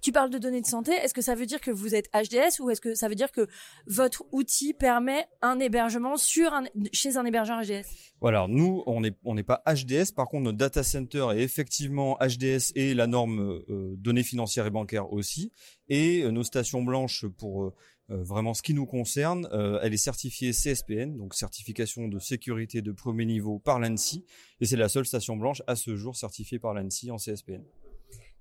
Tu 0.02 0.12
parles 0.12 0.30
de 0.30 0.38
données 0.38 0.62
de 0.62 0.66
santé. 0.66 0.92
Est-ce 0.92 1.14
que 1.14 1.22
ça 1.22 1.36
veut 1.36 1.46
dire 1.46 1.62
que 1.62 1.72
vous 1.72 1.94
êtes 1.94 2.10
HDS 2.12 2.60
ou 2.60 2.70
est-ce 2.70 2.82
que 2.82 2.96
ça 2.96 3.08
veut 3.08 3.16
dire 3.16 3.32
que 3.32 3.48
votre 3.86 4.24
outil 4.32 4.74
permet 4.74 5.28
un 5.42 5.60
hébergement 5.60 6.18
sur 6.18 6.54
un, 6.54 6.64
chez 6.92 7.18
un 7.18 7.26
hébergeur 7.26 7.62
HDS 7.62 7.86
Voilà, 8.20 8.48
nous, 8.50 8.84
on 8.88 9.02
n'est 9.02 9.14
on 9.24 9.36
n'est 9.36 9.44
pas 9.44 9.62
HDS. 9.68 10.14
Par 10.16 10.28
contre, 10.28 10.44
notre 10.46 10.58
data 10.58 10.84
center 10.84 11.28
est 11.36 11.42
effectivement 11.42 12.18
HDS 12.20 12.72
et 12.76 12.94
la 12.94 13.08
norme 13.08 13.62
euh, 13.70 13.94
données 13.98 14.24
financières 14.24 14.66
et 14.66 14.72
bancaires 14.72 15.14
aussi. 15.14 15.52
Et 15.90 16.24
euh, 16.24 16.32
nos 16.32 16.44
stations 16.44 16.82
blanches 16.82 17.26
pour 17.38 17.66
euh, 17.66 17.74
vraiment 18.10 18.54
ce 18.54 18.64
qui 18.64 18.74
nous 18.74 18.86
concerne, 18.86 19.50
elle 19.84 19.94
est 19.94 19.98
certifiée 19.98 20.52
CSPN, 20.52 21.18
donc 21.18 21.34
certification 21.34 22.08
de 22.08 22.20
sécurité 22.20 22.82
de 22.82 22.94
premier 22.94 23.26
niveau 23.26 23.60
par 23.60 23.80
l'ANSI. 23.80 24.26
Et 24.62 24.66
c'est 24.66 24.78
la 24.78 24.88
seule 24.88 25.06
station 25.06 25.36
blanche 25.36 25.62
à 25.68 25.76
ce 25.76 25.98
jour 25.98 26.16
certifiée 26.16 26.58
par 26.58 26.74
l'ANSI 26.74 27.12
en 27.12 27.18
CSPN 27.18 27.64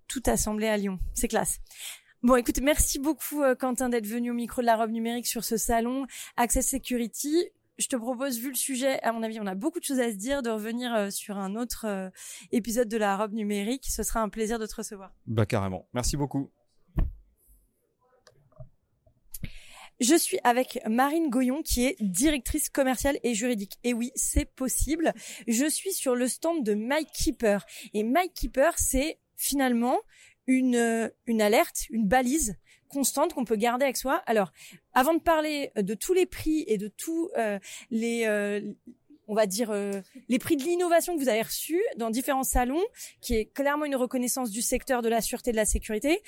tout 0.08 0.22
assemblé 0.26 0.66
à 0.66 0.76
Lyon. 0.76 0.98
C'est 1.14 1.28
classe. 1.28 1.60
Bon, 2.22 2.34
écoute, 2.36 2.60
merci 2.60 2.98
beaucoup 2.98 3.42
euh, 3.42 3.54
Quentin 3.54 3.88
d'être 3.88 4.06
venu 4.06 4.30
au 4.30 4.34
micro 4.34 4.60
de 4.60 4.66
la 4.66 4.76
robe 4.76 4.90
numérique 4.90 5.26
sur 5.26 5.44
ce 5.44 5.56
salon 5.56 6.06
Access 6.36 6.68
Security. 6.68 7.50
Je 7.78 7.88
te 7.88 7.96
propose, 7.96 8.38
vu 8.38 8.48
le 8.48 8.56
sujet, 8.56 9.00
à 9.02 9.12
mon 9.12 9.22
avis, 9.22 9.38
on 9.38 9.46
a 9.46 9.54
beaucoup 9.54 9.78
de 9.78 9.84
choses 9.84 10.00
à 10.00 10.10
se 10.10 10.16
dire, 10.16 10.42
de 10.42 10.48
revenir 10.48 10.94
euh, 10.94 11.10
sur 11.10 11.36
un 11.36 11.56
autre 11.56 11.84
euh, 11.86 12.08
épisode 12.52 12.88
de 12.88 12.96
la 12.96 13.16
robe 13.16 13.34
numérique. 13.34 13.84
Ce 13.86 14.02
sera 14.02 14.20
un 14.20 14.30
plaisir 14.30 14.58
de 14.58 14.66
te 14.66 14.74
recevoir. 14.74 15.14
Bah 15.26 15.44
carrément. 15.44 15.86
Merci 15.92 16.16
beaucoup. 16.16 16.50
Je 20.00 20.14
suis 20.14 20.38
avec 20.44 20.80
Marine 20.86 21.30
Goyon 21.30 21.62
qui 21.62 21.86
est 21.86 21.96
directrice 22.00 22.68
commerciale 22.68 23.18
et 23.22 23.34
juridique. 23.34 23.78
Et 23.82 23.94
oui, 23.94 24.10
c'est 24.14 24.44
possible. 24.44 25.14
Je 25.48 25.66
suis 25.66 25.92
sur 25.92 26.14
le 26.14 26.28
stand 26.28 26.64
de 26.64 26.74
MyKeeper. 26.74 27.64
Et 27.94 28.02
MyKeeper, 28.02 28.74
c'est 28.76 29.18
finalement 29.36 29.98
une, 30.46 31.10
une 31.26 31.42
alerte, 31.42 31.88
une 31.90 32.06
balise 32.06 32.56
constante 32.88 33.34
qu'on 33.34 33.44
peut 33.44 33.56
garder 33.56 33.84
avec 33.84 33.96
soi. 33.96 34.22
Alors, 34.26 34.52
avant 34.94 35.14
de 35.14 35.20
parler 35.20 35.72
de 35.76 35.94
tous 35.94 36.14
les 36.14 36.26
prix 36.26 36.64
et 36.66 36.78
de 36.78 36.88
tous 36.88 37.30
euh, 37.36 37.58
les, 37.90 38.24
euh, 38.26 38.60
on 39.28 39.34
va 39.34 39.46
dire, 39.46 39.70
euh, 39.70 40.00
les 40.28 40.38
prix 40.38 40.56
de 40.56 40.62
l'innovation 40.62 41.14
que 41.16 41.20
vous 41.20 41.28
avez 41.28 41.42
reçus 41.42 41.82
dans 41.96 42.10
différents 42.10 42.44
salons, 42.44 42.82
qui 43.20 43.34
est 43.34 43.46
clairement 43.46 43.84
une 43.84 43.96
reconnaissance 43.96 44.50
du 44.50 44.62
secteur 44.62 45.02
de 45.02 45.08
la 45.08 45.20
sûreté 45.20 45.50
et 45.50 45.52
de 45.52 45.56
la 45.56 45.64
sécurité, 45.64 46.20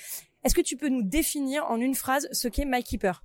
est-ce 0.43 0.55
que 0.55 0.61
tu 0.61 0.75
peux 0.77 0.89
nous 0.89 1.03
définir 1.03 1.65
en 1.69 1.79
une 1.79 1.95
phrase 1.95 2.27
ce 2.31 2.47
qu'est 2.47 2.65
MyKeeper 2.65 3.23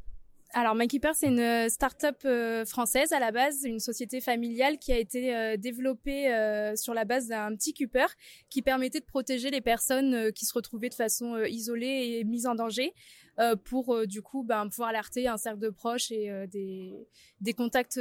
alors, 0.55 0.75
MyKeeper, 0.75 1.15
c'est 1.15 1.27
une 1.27 1.69
start-up 1.69 2.27
française 2.67 3.13
à 3.13 3.19
la 3.19 3.33
base, 3.33 3.65
une 3.65 3.81
société 3.81 4.21
familiale 4.21 4.79
qui 4.79 4.93
a 4.93 4.99
été 4.99 5.57
développée 5.59 6.29
sur 6.77 6.95
la 6.95 7.05
base 7.05 7.29
d'un 7.29 7.55
petit 7.57 7.73
keeper 7.75 8.09
qui 8.51 8.63
permettait 8.63 9.01
de 9.01 9.05
protéger 9.05 9.51
les 9.51 9.61
personnes 9.61 10.33
qui 10.33 10.47
se 10.47 10.55
retrouvaient 10.55 10.89
de 10.89 10.95
façon 10.95 11.43
isolée 11.45 12.19
et 12.19 12.25
mises 12.25 12.47
en 12.47 12.55
danger. 12.55 12.95
Euh, 13.41 13.57
pour 13.57 13.93
euh, 13.93 14.07
du 14.07 14.23
coup 14.23 14.45
ben, 14.45 14.69
pouvoir 14.69 14.91
alerter 14.91 15.27
un 15.27 15.37
cercle 15.37 15.59
de 15.59 15.69
proches 15.69 16.13
et 16.13 16.31
euh, 16.31 16.47
des, 16.47 17.09
des 17.41 17.53
contacts 17.53 17.99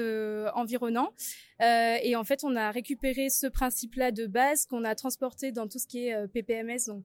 environnants. 0.53 1.13
et 1.60 2.15
en 2.15 2.24
fait, 2.24 2.43
on 2.43 2.55
a 2.55 2.72
récupéré 2.72 3.29
ce 3.29 3.48
principe-là 3.48 4.12
de 4.12 4.27
base 4.27 4.65
qu'on 4.65 4.83
a 4.83 4.93
transporté 4.95 5.51
dans 5.51 5.67
tout 5.67 5.79
ce 5.79 5.88
qui 5.88 6.07
est 6.07 6.27
PPMS, 6.27 6.88
donc 6.88 7.03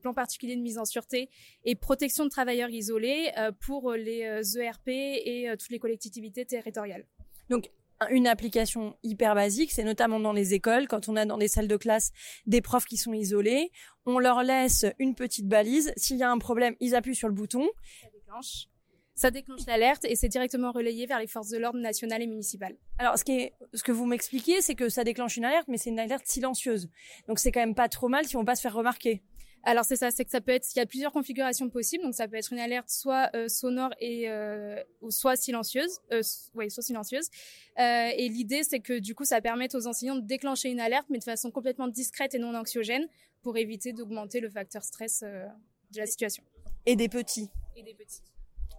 plan 0.00 0.14
particulier 0.14 0.56
de 0.56 0.60
mise 0.60 0.78
en 0.78 0.84
sûreté 0.84 1.30
et 1.64 1.74
protection 1.74 2.24
de 2.24 2.30
travailleurs 2.30 2.70
isolés 2.70 3.30
pour 3.60 3.92
les 3.92 4.58
ERP 4.58 4.88
et 4.88 5.48
toutes 5.58 5.70
les 5.70 5.78
collectivités 5.78 6.44
territoriales. 6.44 7.06
Donc 7.50 7.70
une 8.10 8.26
application 8.26 8.96
hyper 9.02 9.34
basique, 9.34 9.72
c'est 9.72 9.84
notamment 9.84 10.20
dans 10.20 10.32
les 10.32 10.54
écoles, 10.54 10.88
quand 10.88 11.08
on 11.08 11.16
a 11.16 11.24
dans 11.24 11.38
des 11.38 11.48
salles 11.48 11.68
de 11.68 11.76
classe 11.76 12.12
des 12.46 12.60
profs 12.60 12.84
qui 12.84 12.96
sont 12.96 13.12
isolés, 13.12 13.70
on 14.06 14.18
leur 14.18 14.42
laisse 14.42 14.84
une 14.98 15.14
petite 15.14 15.46
balise, 15.46 15.92
s'il 15.96 16.16
y 16.16 16.22
a 16.22 16.30
un 16.30 16.38
problème, 16.38 16.74
ils 16.80 16.94
appuient 16.94 17.14
sur 17.14 17.28
le 17.28 17.34
bouton. 17.34 17.68
Ça 18.02 18.08
déclenche. 18.12 18.68
Ça 19.16 19.30
déclenche 19.30 19.60
l'alerte 19.68 20.04
et 20.06 20.16
c'est 20.16 20.28
directement 20.28 20.72
relayé 20.72 21.06
vers 21.06 21.20
les 21.20 21.28
forces 21.28 21.48
de 21.48 21.56
l'ordre 21.56 21.78
nationales 21.78 22.22
et 22.22 22.26
municipales. 22.26 22.76
Alors, 22.98 23.16
ce, 23.16 23.22
qui 23.22 23.38
est, 23.38 23.52
ce 23.72 23.84
que 23.84 23.92
vous 23.92 24.06
m'expliquez, 24.06 24.60
c'est 24.60 24.74
que 24.74 24.88
ça 24.88 25.04
déclenche 25.04 25.36
une 25.36 25.44
alerte, 25.44 25.68
mais 25.68 25.78
c'est 25.78 25.90
une 25.90 26.00
alerte 26.00 26.26
silencieuse. 26.26 26.90
Donc, 27.28 27.38
c'est 27.38 27.52
quand 27.52 27.60
même 27.60 27.76
pas 27.76 27.88
trop 27.88 28.08
mal 28.08 28.24
si 28.24 28.36
on 28.36 28.44
pas 28.44 28.56
se 28.56 28.62
faire 28.62 28.74
remarquer. 28.74 29.22
Alors 29.66 29.84
c'est 29.84 29.96
ça, 29.96 30.10
c'est 30.10 30.24
que 30.24 30.30
ça 30.30 30.42
peut 30.42 30.52
être, 30.52 30.66
il 30.74 30.78
y 30.78 30.82
a 30.82 30.86
plusieurs 30.86 31.12
configurations 31.12 31.70
possibles, 31.70 32.04
donc 32.04 32.14
ça 32.14 32.28
peut 32.28 32.36
être 32.36 32.52
une 32.52 32.58
alerte 32.58 32.90
soit 32.90 33.30
euh, 33.34 33.48
sonore 33.48 33.90
et 33.98 34.28
euh, 34.28 34.82
ou 35.00 35.10
soit 35.10 35.36
silencieuse, 35.36 36.00
euh, 36.12 36.20
oui, 36.54 36.70
soit 36.70 36.82
silencieuse. 36.82 37.30
Et 37.78 38.28
l'idée 38.28 38.62
c'est 38.62 38.80
que 38.80 38.98
du 38.98 39.14
coup 39.14 39.24
ça 39.24 39.40
permet 39.40 39.74
aux 39.74 39.86
enseignants 39.86 40.16
de 40.16 40.26
déclencher 40.26 40.68
une 40.68 40.80
alerte, 40.80 41.06
mais 41.08 41.18
de 41.18 41.24
façon 41.24 41.50
complètement 41.50 41.88
discrète 41.88 42.34
et 42.34 42.38
non 42.38 42.54
anxiogène, 42.54 43.06
pour 43.42 43.56
éviter 43.56 43.92
d'augmenter 43.92 44.40
le 44.40 44.50
facteur 44.50 44.82
stress 44.82 45.22
de 45.22 45.98
la 45.98 46.06
situation. 46.06 46.44
Et 46.84 46.96
des 46.96 47.08
petits. 47.08 47.50
Et 47.74 47.82
des 47.82 47.94
petits. 47.94 48.22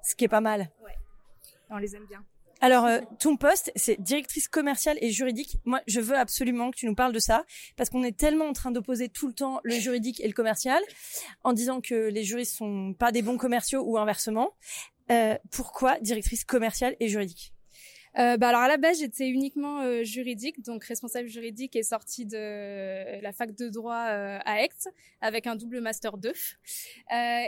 Ce 0.03 0.15
qui 0.15 0.25
est 0.25 0.29
pas 0.29 0.41
mal. 0.41 0.69
Ouais. 0.83 0.95
On 1.69 1.77
les 1.77 1.95
aime 1.95 2.05
bien. 2.05 2.23
Alors, 2.61 2.85
euh, 2.85 2.99
ton 3.19 3.37
poste, 3.37 3.71
c'est 3.75 3.99
directrice 4.01 4.47
commerciale 4.47 4.97
et 5.01 5.11
juridique. 5.11 5.57
Moi, 5.65 5.81
je 5.87 5.99
veux 5.99 6.15
absolument 6.15 6.71
que 6.71 6.77
tu 6.77 6.85
nous 6.85 6.95
parles 6.95 7.13
de 7.13 7.19
ça, 7.19 7.45
parce 7.75 7.89
qu'on 7.89 8.03
est 8.03 8.17
tellement 8.17 8.45
en 8.45 8.53
train 8.53 8.71
d'opposer 8.71 9.09
tout 9.09 9.27
le 9.27 9.33
temps 9.33 9.59
le 9.63 9.75
juridique 9.75 10.21
et 10.21 10.27
le 10.27 10.33
commercial, 10.33 10.81
en 11.43 11.53
disant 11.53 11.81
que 11.81 12.09
les 12.09 12.23
juristes 12.23 12.55
sont 12.55 12.93
pas 12.97 13.11
des 13.11 13.21
bons 13.21 13.37
commerciaux 13.37 13.83
ou 13.85 13.97
inversement. 13.97 14.51
Euh, 15.11 15.37
pourquoi 15.51 15.99
directrice 15.99 16.45
commerciale 16.45 16.95
et 16.99 17.07
juridique? 17.07 17.54
Euh, 18.17 18.37
bah 18.37 18.49
alors 18.49 18.61
à 18.61 18.67
la 18.69 18.77
base 18.77 18.99
j'étais 18.99 19.27
uniquement 19.27 19.81
euh, 19.81 20.03
juridique, 20.03 20.63
donc 20.63 20.85
responsable 20.85 21.27
juridique 21.27 21.75
et 21.75 21.83
sortie 21.83 22.25
de 22.25 23.21
la 23.21 23.31
fac 23.33 23.53
de 23.53 23.67
droit 23.67 24.07
euh, 24.09 24.39
à 24.45 24.61
Aix 24.63 24.69
avec 25.19 25.47
un 25.47 25.55
double 25.55 25.81
master 25.81 26.17
2. 26.17 26.31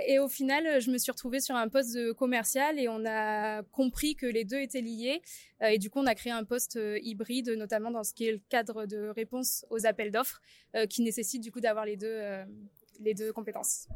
et 0.08 0.20
au 0.20 0.28
final 0.28 0.82
je 0.82 0.92
me 0.92 0.98
suis 0.98 1.12
retrouvée 1.12 1.40
sur 1.40 1.56
un 1.56 1.70
poste 1.70 2.14
commercial 2.14 2.80
et 2.80 2.90
on 2.90 3.06
a 3.06 3.64
compris 3.64 4.16
que 4.16 4.26
les 4.26 4.44
deux 4.44 4.60
étaient 4.60 4.82
liés 4.82 5.22
et 5.62 5.78
du 5.78 5.90
coup 5.90 6.00
on 6.00 6.06
a 6.06 6.16
créé 6.16 6.34
un 6.34 6.44
poste 6.44 6.78
hybride 7.02 7.50
notamment 7.52 7.92
dans 7.92 8.04
ce 8.04 8.14
qui 8.14 8.28
est 8.28 8.34
le 8.34 8.42
cadre 8.50 8.86
de 8.86 9.08
réponse 9.08 9.66
aux 9.70 9.86
appels 9.86 10.12
d'offres 10.12 10.42
qui 10.90 11.02
nécessite 11.02 11.42
du 11.42 11.52
coup 11.52 11.62
d'avoir 11.62 11.86
les 11.86 11.96
deux 11.96 12.22
les 13.00 13.14
deux 13.14 13.32
compétences. 13.32 13.88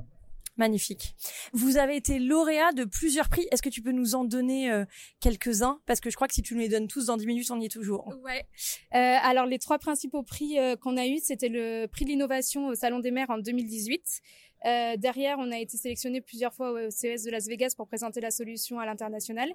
Magnifique. 0.57 1.15
Vous 1.53 1.77
avez 1.77 1.95
été 1.95 2.19
lauréat 2.19 2.73
de 2.73 2.83
plusieurs 2.83 3.29
prix. 3.29 3.47
Est-ce 3.51 3.61
que 3.61 3.69
tu 3.69 3.81
peux 3.81 3.91
nous 3.91 4.15
en 4.15 4.25
donner 4.25 4.69
euh, 4.69 4.85
quelques-uns? 5.19 5.79
Parce 5.85 6.01
que 6.01 6.09
je 6.09 6.15
crois 6.15 6.27
que 6.27 6.33
si 6.33 6.41
tu 6.41 6.55
nous 6.55 6.59
les 6.59 6.69
donnes 6.69 6.87
tous 6.87 7.05
dans 7.05 7.17
10 7.17 7.25
minutes, 7.25 7.51
on 7.51 7.59
y 7.59 7.65
est 7.65 7.69
toujours. 7.69 8.13
Ouais. 8.23 8.45
Euh, 8.93 9.17
alors 9.23 9.45
les 9.45 9.59
trois 9.59 9.79
principaux 9.79 10.23
prix 10.23 10.59
euh, 10.59 10.75
qu'on 10.75 10.97
a 10.97 11.07
eus, 11.07 11.19
c'était 11.23 11.49
le 11.49 11.87
prix 11.87 12.05
de 12.05 12.09
l'innovation 12.09 12.67
au 12.67 12.75
Salon 12.75 12.99
des 12.99 13.11
Mers 13.11 13.29
en 13.29 13.37
2018, 13.37 14.21
euh, 14.65 14.95
derrière, 14.97 15.37
on 15.39 15.51
a 15.51 15.57
été 15.57 15.77
sélectionné 15.77 16.21
plusieurs 16.21 16.53
fois 16.53 16.71
au 16.71 16.89
CES 16.89 17.23
de 17.23 17.31
Las 17.31 17.47
Vegas 17.47 17.73
pour 17.75 17.87
présenter 17.87 18.21
la 18.21 18.31
solution 18.31 18.79
à 18.79 18.85
l'international. 18.85 19.53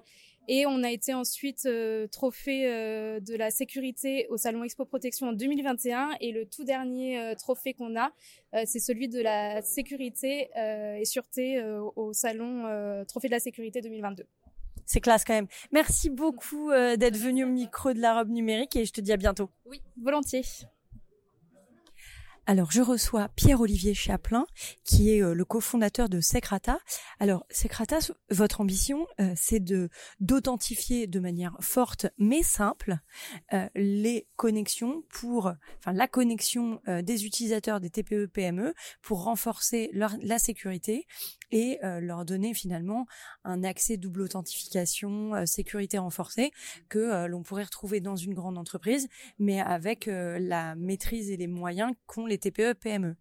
Et 0.49 0.65
on 0.65 0.83
a 0.83 0.91
été 0.91 1.13
ensuite 1.13 1.65
euh, 1.65 2.07
trophée 2.07 2.67
euh, 2.67 3.19
de 3.19 3.35
la 3.35 3.51
sécurité 3.51 4.27
au 4.29 4.37
Salon 4.37 4.63
Expo 4.63 4.85
Protection 4.85 5.27
en 5.27 5.33
2021. 5.33 6.11
Et 6.21 6.31
le 6.31 6.45
tout 6.45 6.63
dernier 6.63 7.19
euh, 7.19 7.35
trophée 7.35 7.73
qu'on 7.73 7.97
a, 7.99 8.11
c'est 8.65 8.79
celui 8.79 9.09
de 9.09 9.21
la 9.21 9.61
sécurité 9.61 10.49
et 10.55 11.05
sûreté 11.05 11.61
au 11.95 12.13
Salon 12.13 13.03
Trophée 13.07 13.27
de 13.27 13.33
la 13.33 13.39
sécurité 13.39 13.81
2022. 13.81 14.25
C'est 14.85 15.01
classe 15.01 15.25
quand 15.25 15.33
même. 15.33 15.47
Merci 15.71 16.09
beaucoup 16.09 16.71
d'être 16.71 17.17
venu 17.17 17.43
au 17.43 17.49
micro 17.49 17.93
de 17.93 17.99
la 17.99 18.15
robe 18.15 18.29
numérique 18.29 18.75
et 18.77 18.85
je 18.85 18.93
te 18.93 19.01
dis 19.01 19.11
à 19.11 19.17
bientôt. 19.17 19.49
Oui, 19.65 19.81
volontiers. 20.01 20.43
Alors, 22.49 22.71
je 22.71 22.81
reçois 22.81 23.27
Pierre-Olivier 23.35 23.93
Chaplin, 23.93 24.47
qui 24.85 25.11
est 25.11 25.21
euh, 25.21 25.33
le 25.33 25.43
cofondateur 25.43 26.07
de 26.07 26.21
Secrata. 26.21 26.79
Alors, 27.19 27.45
Secrata, 27.49 27.99
votre 28.29 28.61
ambition, 28.61 29.05
euh, 29.19 29.33
c'est 29.35 29.59
de 29.59 29.89
d'authentifier 30.21 31.07
de 31.07 31.19
manière 31.19 31.57
forte 31.59 32.07
mais 32.17 32.43
simple 32.43 32.99
euh, 33.51 33.67
les 33.75 34.29
connexions 34.37 35.03
pour, 35.09 35.51
enfin, 35.79 35.91
la 35.91 36.07
connexion 36.07 36.79
des 36.87 37.25
utilisateurs 37.25 37.81
des 37.81 37.89
TPE-PME 37.89 38.69
e 38.69 38.73
pour 39.01 39.25
renforcer 39.25 39.89
leur, 39.91 40.13
la 40.21 40.39
sécurité 40.39 41.05
et 41.51 41.79
leur 41.81 42.25
donner 42.25 42.53
finalement 42.53 43.05
un 43.43 43.63
accès 43.63 43.97
double 43.97 44.21
authentification, 44.21 45.45
sécurité 45.45 45.97
renforcée 45.97 46.51
que 46.89 47.25
l'on 47.27 47.43
pourrait 47.43 47.63
retrouver 47.63 47.99
dans 47.99 48.15
une 48.15 48.33
grande 48.33 48.57
entreprise, 48.57 49.07
mais 49.39 49.59
avec 49.59 50.07
la 50.07 50.75
maîtrise 50.75 51.31
et 51.31 51.37
les 51.37 51.47
moyens 51.47 51.93
qu'ont 52.05 52.25
les 52.25 52.37
TPE, 52.37 52.73
PME. 52.73 53.15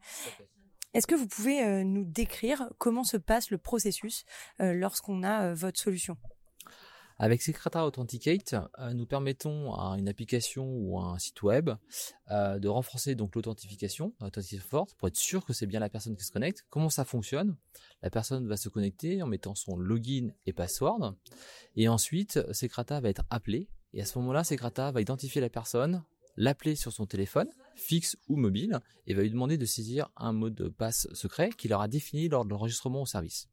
Est-ce 0.96 1.06
que 1.06 1.14
vous 1.14 1.26
pouvez 1.26 1.62
euh, 1.62 1.84
nous 1.84 2.04
décrire 2.04 2.70
comment 2.78 3.04
se 3.04 3.18
passe 3.18 3.50
le 3.50 3.58
processus 3.58 4.24
euh, 4.62 4.72
lorsqu'on 4.72 5.22
a 5.22 5.48
euh, 5.48 5.54
votre 5.54 5.78
solution? 5.78 6.16
Avec 7.18 7.42
Secreta 7.42 7.86
Authenticate, 7.86 8.54
nous 8.94 9.06
permettons 9.06 9.74
à 9.74 9.96
une 9.98 10.08
application 10.08 10.68
ou 10.68 10.98
à 10.98 11.04
un 11.04 11.18
site 11.18 11.42
web 11.42 11.70
de 12.30 12.68
renforcer 12.68 13.14
donc 13.14 13.34
l'authentification, 13.34 14.12
l'authentification 14.20 14.68
forte, 14.68 14.94
pour 14.94 15.08
être 15.08 15.16
sûr 15.16 15.44
que 15.44 15.52
c'est 15.52 15.66
bien 15.66 15.80
la 15.80 15.88
personne 15.88 16.16
qui 16.16 16.24
se 16.24 16.32
connecte. 16.32 16.64
Comment 16.68 16.90
ça 16.90 17.04
fonctionne? 17.04 17.56
La 18.02 18.10
personne 18.10 18.46
va 18.46 18.56
se 18.56 18.68
connecter 18.68 19.22
en 19.22 19.26
mettant 19.26 19.54
son 19.54 19.76
login 19.76 20.28
et 20.44 20.52
password, 20.52 21.14
et 21.74 21.88
ensuite 21.88 22.40
Secreta 22.52 23.00
va 23.00 23.08
être 23.08 23.24
appelé, 23.30 23.68
et 23.94 24.02
à 24.02 24.04
ce 24.04 24.18
moment-là, 24.18 24.44
Secreta 24.44 24.90
va 24.90 25.00
identifier 25.00 25.40
la 25.40 25.48
personne, 25.48 26.04
l'appeler 26.36 26.76
sur 26.76 26.92
son 26.92 27.06
téléphone, 27.06 27.48
fixe 27.76 28.18
ou 28.28 28.36
mobile, 28.36 28.80
et 29.06 29.14
va 29.14 29.22
lui 29.22 29.30
demander 29.30 29.56
de 29.56 29.64
saisir 29.64 30.10
un 30.16 30.34
mot 30.34 30.50
de 30.50 30.68
passe 30.68 31.08
secret 31.14 31.48
qu'il 31.48 31.72
aura 31.72 31.88
défini 31.88 32.28
lors 32.28 32.44
de 32.44 32.50
l'enregistrement 32.50 33.00
au 33.00 33.06
service. 33.06 33.48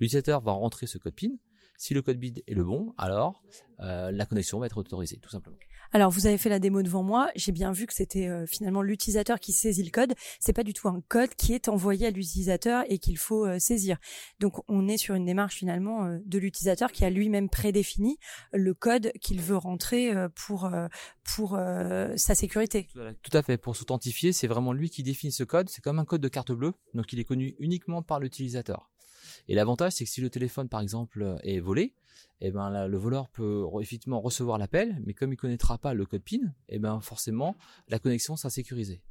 L'utilisateur 0.00 0.40
va 0.40 0.50
rentrer 0.50 0.88
ce 0.88 0.98
code 0.98 1.14
PIN. 1.14 1.36
Si 1.76 1.94
le 1.94 2.02
code 2.02 2.18
BID 2.18 2.42
est 2.46 2.54
le 2.54 2.64
bon, 2.64 2.94
alors 2.98 3.42
euh, 3.80 4.10
la 4.10 4.26
connexion 4.26 4.58
va 4.58 4.66
être 4.66 4.78
autorisée, 4.78 5.18
tout 5.18 5.30
simplement. 5.30 5.56
Alors 5.94 6.10
vous 6.10 6.26
avez 6.26 6.38
fait 6.38 6.48
la 6.48 6.58
démo 6.58 6.82
devant 6.82 7.04
moi, 7.04 7.30
j'ai 7.36 7.52
bien 7.52 7.70
vu 7.70 7.86
que 7.86 7.94
c'était 7.94 8.26
euh, 8.26 8.46
finalement 8.46 8.82
l'utilisateur 8.82 9.38
qui 9.38 9.52
saisit 9.52 9.84
le 9.84 9.92
code. 9.92 10.14
C'est 10.40 10.52
pas 10.52 10.64
du 10.64 10.72
tout 10.72 10.88
un 10.88 11.00
code 11.06 11.32
qui 11.36 11.52
est 11.52 11.68
envoyé 11.68 12.08
à 12.08 12.10
l'utilisateur 12.10 12.84
et 12.88 12.98
qu'il 12.98 13.16
faut 13.16 13.46
euh, 13.46 13.60
saisir. 13.60 13.98
Donc 14.40 14.54
on 14.66 14.88
est 14.88 14.96
sur 14.96 15.14
une 15.14 15.24
démarche 15.24 15.54
finalement 15.54 16.04
euh, 16.04 16.18
de 16.26 16.38
l'utilisateur 16.40 16.90
qui 16.90 17.04
a 17.04 17.10
lui-même 17.10 17.48
prédéfini 17.48 18.18
le 18.52 18.74
code 18.74 19.12
qu'il 19.20 19.40
veut 19.40 19.56
rentrer 19.56 20.12
pour 20.34 20.68
pour 21.22 21.58
sa 22.16 22.34
sécurité. 22.34 22.88
Tout 23.22 23.36
à 23.36 23.42
fait. 23.42 23.56
Pour 23.56 23.76
s'authentifier, 23.76 24.32
c'est 24.32 24.46
vraiment 24.46 24.72
lui 24.72 24.90
qui 24.90 25.02
définit 25.02 25.32
ce 25.32 25.44
code. 25.44 25.68
C'est 25.68 25.82
comme 25.82 26.00
un 26.00 26.04
code 26.04 26.20
de 26.20 26.28
carte 26.28 26.52
bleue, 26.52 26.72
donc 26.94 27.12
il 27.12 27.20
est 27.20 27.24
connu 27.24 27.54
uniquement 27.58 28.02
par 28.02 28.18
l'utilisateur. 28.18 28.90
Et 29.48 29.54
l'avantage, 29.54 29.92
c'est 29.92 30.04
que 30.04 30.10
si 30.10 30.20
le 30.20 30.30
téléphone, 30.30 30.68
par 30.68 30.80
exemple, 30.80 31.38
est 31.42 31.60
volé, 31.60 31.94
eh 32.40 32.50
ben 32.50 32.86
le 32.86 32.96
voleur 32.96 33.28
peut 33.28 33.66
effectivement 33.80 34.20
recevoir 34.20 34.58
l'appel, 34.58 35.00
mais 35.06 35.14
comme 35.14 35.32
il 35.32 35.36
connaîtra 35.36 35.78
pas 35.78 35.94
le 35.94 36.04
code 36.04 36.22
PIN, 36.22 36.52
eh 36.68 36.78
ben 36.78 37.00
forcément 37.00 37.56
la 37.88 37.98
connexion 37.98 38.36
sera 38.36 38.50
sécurisée. 38.50 39.02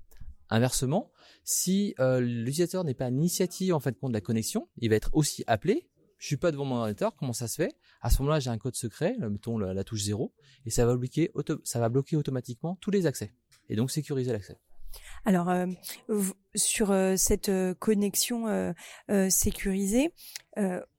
Inversement, 0.50 1.12
si 1.44 1.96
euh, 2.00 2.20
l'utilisateur 2.20 2.84
n'est 2.84 2.94
pas 2.94 3.10
initiative 3.10 3.74
en 3.74 3.80
fait 3.80 3.98
compte 3.98 4.12
de 4.12 4.18
la 4.18 4.22
connexion, 4.22 4.68
il 4.78 4.90
va 4.90 4.96
être 4.96 5.10
aussi 5.14 5.44
appelé 5.48 5.88
Je 6.20 6.28
suis 6.28 6.38
pas 6.38 6.52
devant 6.52 6.66
mon 6.66 6.76
ordinateur. 6.76 7.16
Comment 7.16 7.34
ça 7.34 7.48
se 7.48 7.56
fait? 7.56 7.76
À 8.02 8.10
ce 8.10 8.22
moment-là, 8.22 8.40
j'ai 8.40 8.50
un 8.50 8.58
code 8.58 8.76
secret, 8.76 9.16
mettons 9.20 9.58
la, 9.58 9.84
touche 9.84 10.04
0, 10.04 10.34
et 10.66 10.70
ça 10.70 10.86
va 10.86 10.96
bloquer 10.96 12.16
automatiquement 12.16 12.78
tous 12.82 12.92
les 12.92 13.08
accès. 13.08 13.34
Et 13.70 13.76
donc 13.76 13.90
sécuriser 13.90 14.32
l'accès. 14.32 14.58
Alors 15.26 15.50
euh, 15.50 15.66
sur 16.56 16.92
euh, 16.92 17.16
cette 17.16 17.50
euh, 17.50 17.74
connexion 17.74 18.74
sécurisée, 19.30 20.14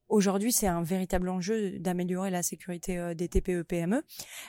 Aujourd'hui, 0.09 0.53
c'est 0.53 0.67
un 0.67 0.83
véritable 0.83 1.29
enjeu 1.29 1.79
d'améliorer 1.79 2.31
la 2.31 2.43
sécurité 2.43 3.15
des 3.15 3.29
TPE-PME. 3.29 3.97
E. 3.97 4.03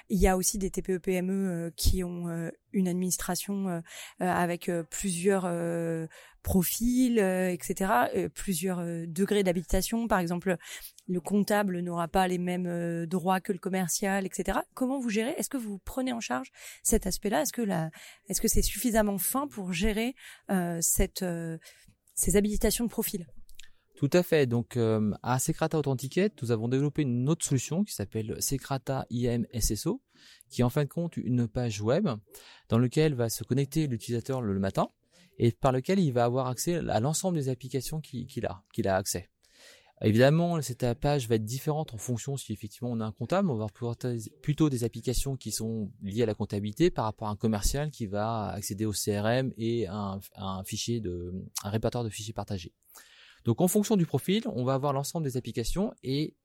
Il 0.09 0.19
y 0.19 0.27
a 0.27 0.37
aussi 0.37 0.57
des 0.57 0.69
TPE-PME 0.69 1.33
e, 1.33 1.73
qui 1.75 2.03
ont 2.03 2.51
une 2.73 2.87
administration 2.87 3.81
avec 4.19 4.69
plusieurs 4.91 5.49
profils, 6.43 7.17
etc., 7.17 8.29
plusieurs 8.33 8.83
degrés 9.07 9.43
d'habitation. 9.43 10.07
Par 10.07 10.19
exemple, 10.19 10.57
le 11.07 11.21
comptable 11.21 11.79
n'aura 11.79 12.07
pas 12.09 12.27
les 12.27 12.37
mêmes 12.37 13.05
droits 13.05 13.39
que 13.39 13.53
le 13.53 13.59
commercial, 13.59 14.25
etc. 14.25 14.59
Comment 14.73 14.99
vous 14.99 15.09
gérez? 15.09 15.33
Est-ce 15.37 15.49
que 15.49 15.57
vous 15.57 15.79
prenez 15.79 16.11
en 16.11 16.19
charge 16.19 16.51
cet 16.83 17.07
aspect-là? 17.07 17.41
Est-ce 17.41 17.53
que 17.53 17.65
est-ce 18.27 18.41
que 18.41 18.47
c'est 18.47 18.61
suffisamment 18.61 19.17
fin 19.17 19.47
pour 19.47 19.71
gérer 19.71 20.15
ces 20.89 22.35
habilitations 22.35 22.83
de 22.83 22.89
profil? 22.89 23.25
Tout 23.97 24.09
à 24.13 24.23
fait. 24.23 24.45
Donc, 24.45 24.77
euh, 24.77 25.11
à 25.23 25.39
Secrata 25.39 25.77
Authenticate, 25.77 26.33
nous 26.41 26.51
avons 26.51 26.67
développé 26.67 27.03
une 27.03 27.29
autre 27.29 27.45
solution 27.45 27.83
qui 27.83 27.93
s'appelle 27.93 28.35
Secrata 28.41 29.05
IM 29.09 29.45
SSO, 29.53 30.01
qui 30.49 30.61
est 30.61 30.63
en 30.63 30.69
fin 30.69 30.83
de 30.83 30.89
compte 30.89 31.17
une 31.17 31.47
page 31.47 31.81
web 31.81 32.07
dans 32.69 32.79
laquelle 32.79 33.13
va 33.13 33.29
se 33.29 33.43
connecter 33.43 33.87
l'utilisateur 33.87 34.41
le 34.41 34.59
matin 34.59 34.89
et 35.37 35.51
par 35.51 35.71
lequel 35.71 35.99
il 35.99 36.11
va 36.11 36.25
avoir 36.25 36.47
accès 36.47 36.75
à 36.75 36.99
l'ensemble 36.99 37.37
des 37.37 37.49
applications 37.49 37.99
qu'il 37.99 38.45
a, 38.45 38.63
qu'il 38.73 38.87
a 38.87 38.95
accès. 38.95 39.29
Évidemment, 40.01 40.61
cette 40.61 40.93
page 40.95 41.29
va 41.29 41.35
être 41.35 41.45
différente 41.45 41.93
en 41.93 41.97
fonction 41.97 42.35
si 42.35 42.51
effectivement 42.51 42.91
on 42.91 42.99
a 42.99 43.05
un 43.05 43.13
comptable. 43.13 43.49
On 43.49 43.55
va 43.55 43.67
avoir 43.73 43.95
plutôt 44.41 44.69
des 44.69 44.83
applications 44.83 45.37
qui 45.37 45.51
sont 45.51 45.89
liées 46.01 46.23
à 46.23 46.25
la 46.25 46.33
comptabilité 46.33 46.91
par 46.91 47.05
rapport 47.05 47.29
à 47.29 47.31
un 47.31 47.37
commercial 47.37 47.91
qui 47.91 48.05
va 48.05 48.49
accéder 48.49 48.85
au 48.85 48.91
CRM 48.91 49.53
et 49.57 49.87
à 49.87 50.19
un, 50.35 50.63
fichier 50.65 50.99
de, 50.99 51.33
un 51.63 51.69
répertoire 51.69 52.03
de 52.03 52.09
fichiers 52.09 52.33
partagés. 52.33 52.73
Donc 53.45 53.61
en 53.61 53.67
fonction 53.67 53.95
du 53.95 54.05
profil, 54.05 54.43
on 54.47 54.63
va 54.63 54.73
avoir 54.73 54.91
l'ensemble 54.91 55.23
des 55.23 55.37
applications 55.37 55.93
et 56.03 56.35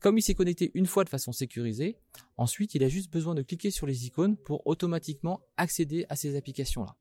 comme 0.00 0.18
il 0.18 0.22
s'est 0.22 0.34
connecté 0.34 0.70
une 0.74 0.86
fois 0.86 1.04
de 1.04 1.08
façon 1.08 1.32
sécurisée, 1.32 1.98
ensuite 2.36 2.74
il 2.74 2.82
a 2.82 2.88
juste 2.88 3.12
besoin 3.12 3.34
de 3.34 3.42
cliquer 3.42 3.70
sur 3.70 3.86
les 3.86 4.06
icônes 4.06 4.36
pour 4.36 4.66
automatiquement 4.66 5.40
accéder 5.56 6.06
à 6.08 6.16
ces 6.16 6.36
applications-là. 6.36 6.96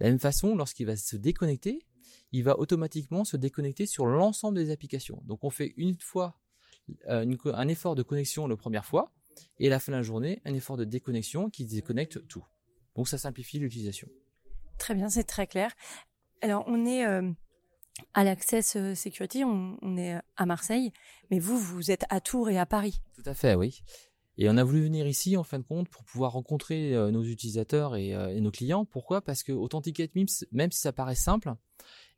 De 0.00 0.04
la 0.04 0.10
même 0.10 0.18
façon, 0.18 0.56
lorsqu'il 0.56 0.86
va 0.86 0.96
se 0.96 1.16
déconnecter, 1.16 1.86
il 2.32 2.42
va 2.42 2.58
automatiquement 2.58 3.24
se 3.24 3.36
déconnecter 3.36 3.86
sur 3.86 4.06
l'ensemble 4.06 4.58
des 4.58 4.70
applications. 4.70 5.22
Donc 5.24 5.44
on 5.44 5.50
fait 5.50 5.74
une 5.76 5.98
fois 6.00 6.38
euh, 7.08 7.24
un 7.52 7.68
effort 7.68 7.94
de 7.94 8.02
connexion 8.02 8.46
la 8.46 8.56
première 8.56 8.84
fois 8.84 9.12
et 9.58 9.66
à 9.68 9.70
la 9.70 9.80
fin 9.80 9.92
de 9.92 9.96
la 9.96 10.02
journée, 10.02 10.40
un 10.44 10.54
effort 10.54 10.76
de 10.76 10.84
déconnexion 10.84 11.50
qui 11.50 11.64
déconnecte 11.64 12.26
tout. 12.26 12.44
Donc 12.96 13.08
ça 13.08 13.18
simplifie 13.18 13.58
l'utilisation. 13.58 14.08
Très 14.78 14.94
bien, 14.94 15.08
c'est 15.08 15.24
très 15.24 15.46
clair. 15.46 15.74
Alors 16.40 16.64
on 16.66 16.84
est 16.84 17.06
euh, 17.06 17.30
à 18.12 18.24
l'Access 18.24 18.76
euh, 18.76 18.94
Security, 18.94 19.44
on, 19.44 19.96
est 19.96 20.18
à 20.36 20.46
Marseille, 20.46 20.92
mais 21.30 21.38
vous, 21.38 21.58
vous 21.58 21.90
êtes 21.90 22.04
à 22.10 22.20
Tours 22.20 22.50
et 22.50 22.58
à 22.58 22.66
Paris. 22.66 23.00
Tout 23.14 23.28
à 23.28 23.34
fait, 23.34 23.54
oui. 23.54 23.82
Et 24.36 24.48
on 24.48 24.56
a 24.56 24.64
voulu 24.64 24.82
venir 24.82 25.06
ici, 25.06 25.36
en 25.36 25.44
fin 25.44 25.60
de 25.60 25.64
compte, 25.64 25.88
pour 25.88 26.02
pouvoir 26.04 26.32
rencontrer 26.32 26.94
euh, 26.94 27.12
nos 27.12 27.22
utilisateurs 27.22 27.94
euh, 27.94 28.28
et, 28.28 28.40
nos 28.40 28.50
clients. 28.50 28.84
Pourquoi? 28.84 29.22
Parce 29.22 29.44
que 29.44 29.52
Authenticate 29.52 30.14
MIMS, 30.14 30.44
même 30.50 30.72
si 30.72 30.80
ça 30.80 30.92
paraît 30.92 31.14
simple, 31.14 31.54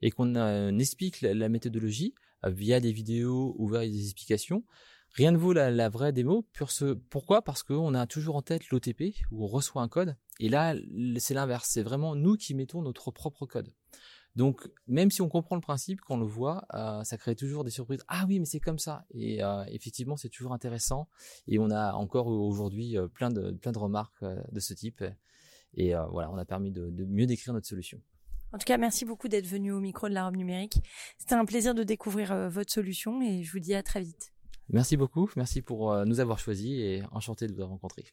et 0.00 0.11
qu'on 0.11 0.78
explique 0.78 1.21
la, 1.21 1.49
méthodologie 1.49 2.14
via 2.45 2.80
des 2.80 2.92
vidéos 2.92 3.54
ou 3.59 3.68
via 3.68 3.87
des 3.87 4.04
explications, 4.04 4.64
rien 5.12 5.30
ne 5.30 5.37
vaut 5.37 5.52
la, 5.52 5.88
vraie 5.88 6.12
démo. 6.12 6.47
pourquoi? 7.11 7.42
Parce 7.42 7.62
qu'on 7.62 7.95
a 7.95 8.06
toujours 8.06 8.37
en 8.37 8.42
tête 8.42 8.68
l'OTP, 8.71 9.14
où 9.30 9.45
on 9.45 9.47
reçoit 9.47 9.83
un 9.83 9.88
code. 9.88 10.16
Et 10.38 10.48
là, 10.48 10.74
c'est 11.18 11.35
l'inverse. 11.35 11.68
C'est 11.70 11.83
vraiment 11.83 12.14
nous 12.14 12.37
qui 12.37 12.55
mettons 12.55 12.83
notre 12.83 13.11
propre 13.11 13.46
code. 13.46 13.72
Donc, 14.37 14.68
même 14.87 15.11
si 15.11 15.22
on 15.22 15.31
comprend 15.31 15.57
le 15.57 15.62
principe, 15.62 16.03
quand 16.03 16.16
on 16.16 16.20
le 16.20 16.27
voit, 16.27 16.66
euh, 16.75 17.03
ça 17.05 17.16
crée 17.16 17.35
toujours 17.35 17.64
des 17.64 17.70
surprises. 17.70 18.05
Ah 18.07 18.27
oui, 18.29 18.38
mais 18.38 18.44
c'est 18.44 18.61
comme 18.61 18.79
ça. 18.79 19.07
Et 19.11 19.42
euh, 19.42 19.64
effectivement, 19.68 20.18
c'est 20.18 20.29
toujours 20.29 20.53
intéressant. 20.53 21.09
Et 21.49 21.59
on 21.59 21.70
a 21.70 21.94
encore 21.94 22.27
aujourd'hui 22.27 22.99
euh, 22.99 23.09
plein 23.09 23.31
de 23.31 23.53
plein 23.53 23.72
de 23.72 23.79
remarques 23.79 24.22
de 24.22 24.61
ce 24.61 24.75
type. 24.75 25.03
Et 25.79 25.92
voilà, 26.11 26.31
on 26.31 26.38
a 26.38 26.44
permis 26.46 26.70
de, 26.70 27.05
mieux 27.07 27.27
décrire 27.27 27.53
notre 27.53 27.66
solution. 27.66 28.01
En 28.53 28.59
tout 28.59 28.64
cas, 28.64 28.79
merci 28.79 29.05
beaucoup 29.05 29.29
d'être 29.29 29.46
venu 29.46 29.72
au 29.72 29.81
micro 29.81 30.09
de 30.09 30.14
la 30.14 30.25
robe 30.25 30.37
numérique. 30.37 30.81
C'était 31.18 31.35
un 31.35 31.44
plaisir 31.44 31.75
de 31.75 31.83
découvrir 31.83 32.49
votre 32.49 32.72
solution 32.72 33.20
et 33.20 33.42
je 33.42 33.53
vous 33.53 33.59
dis 33.59 33.75
à 33.75 33.83
très 33.83 34.01
vite. 34.01 34.33
Merci 34.70 34.96
beaucoup. 34.96 35.29
Merci 35.37 35.61
pour 35.61 35.94
nous 36.07 36.20
avoir 36.20 36.38
choisis 36.38 36.79
et 36.79 37.03
enchanté 37.12 37.46
de 37.46 37.53
vous 37.53 37.66
rencontrer. 37.66 38.05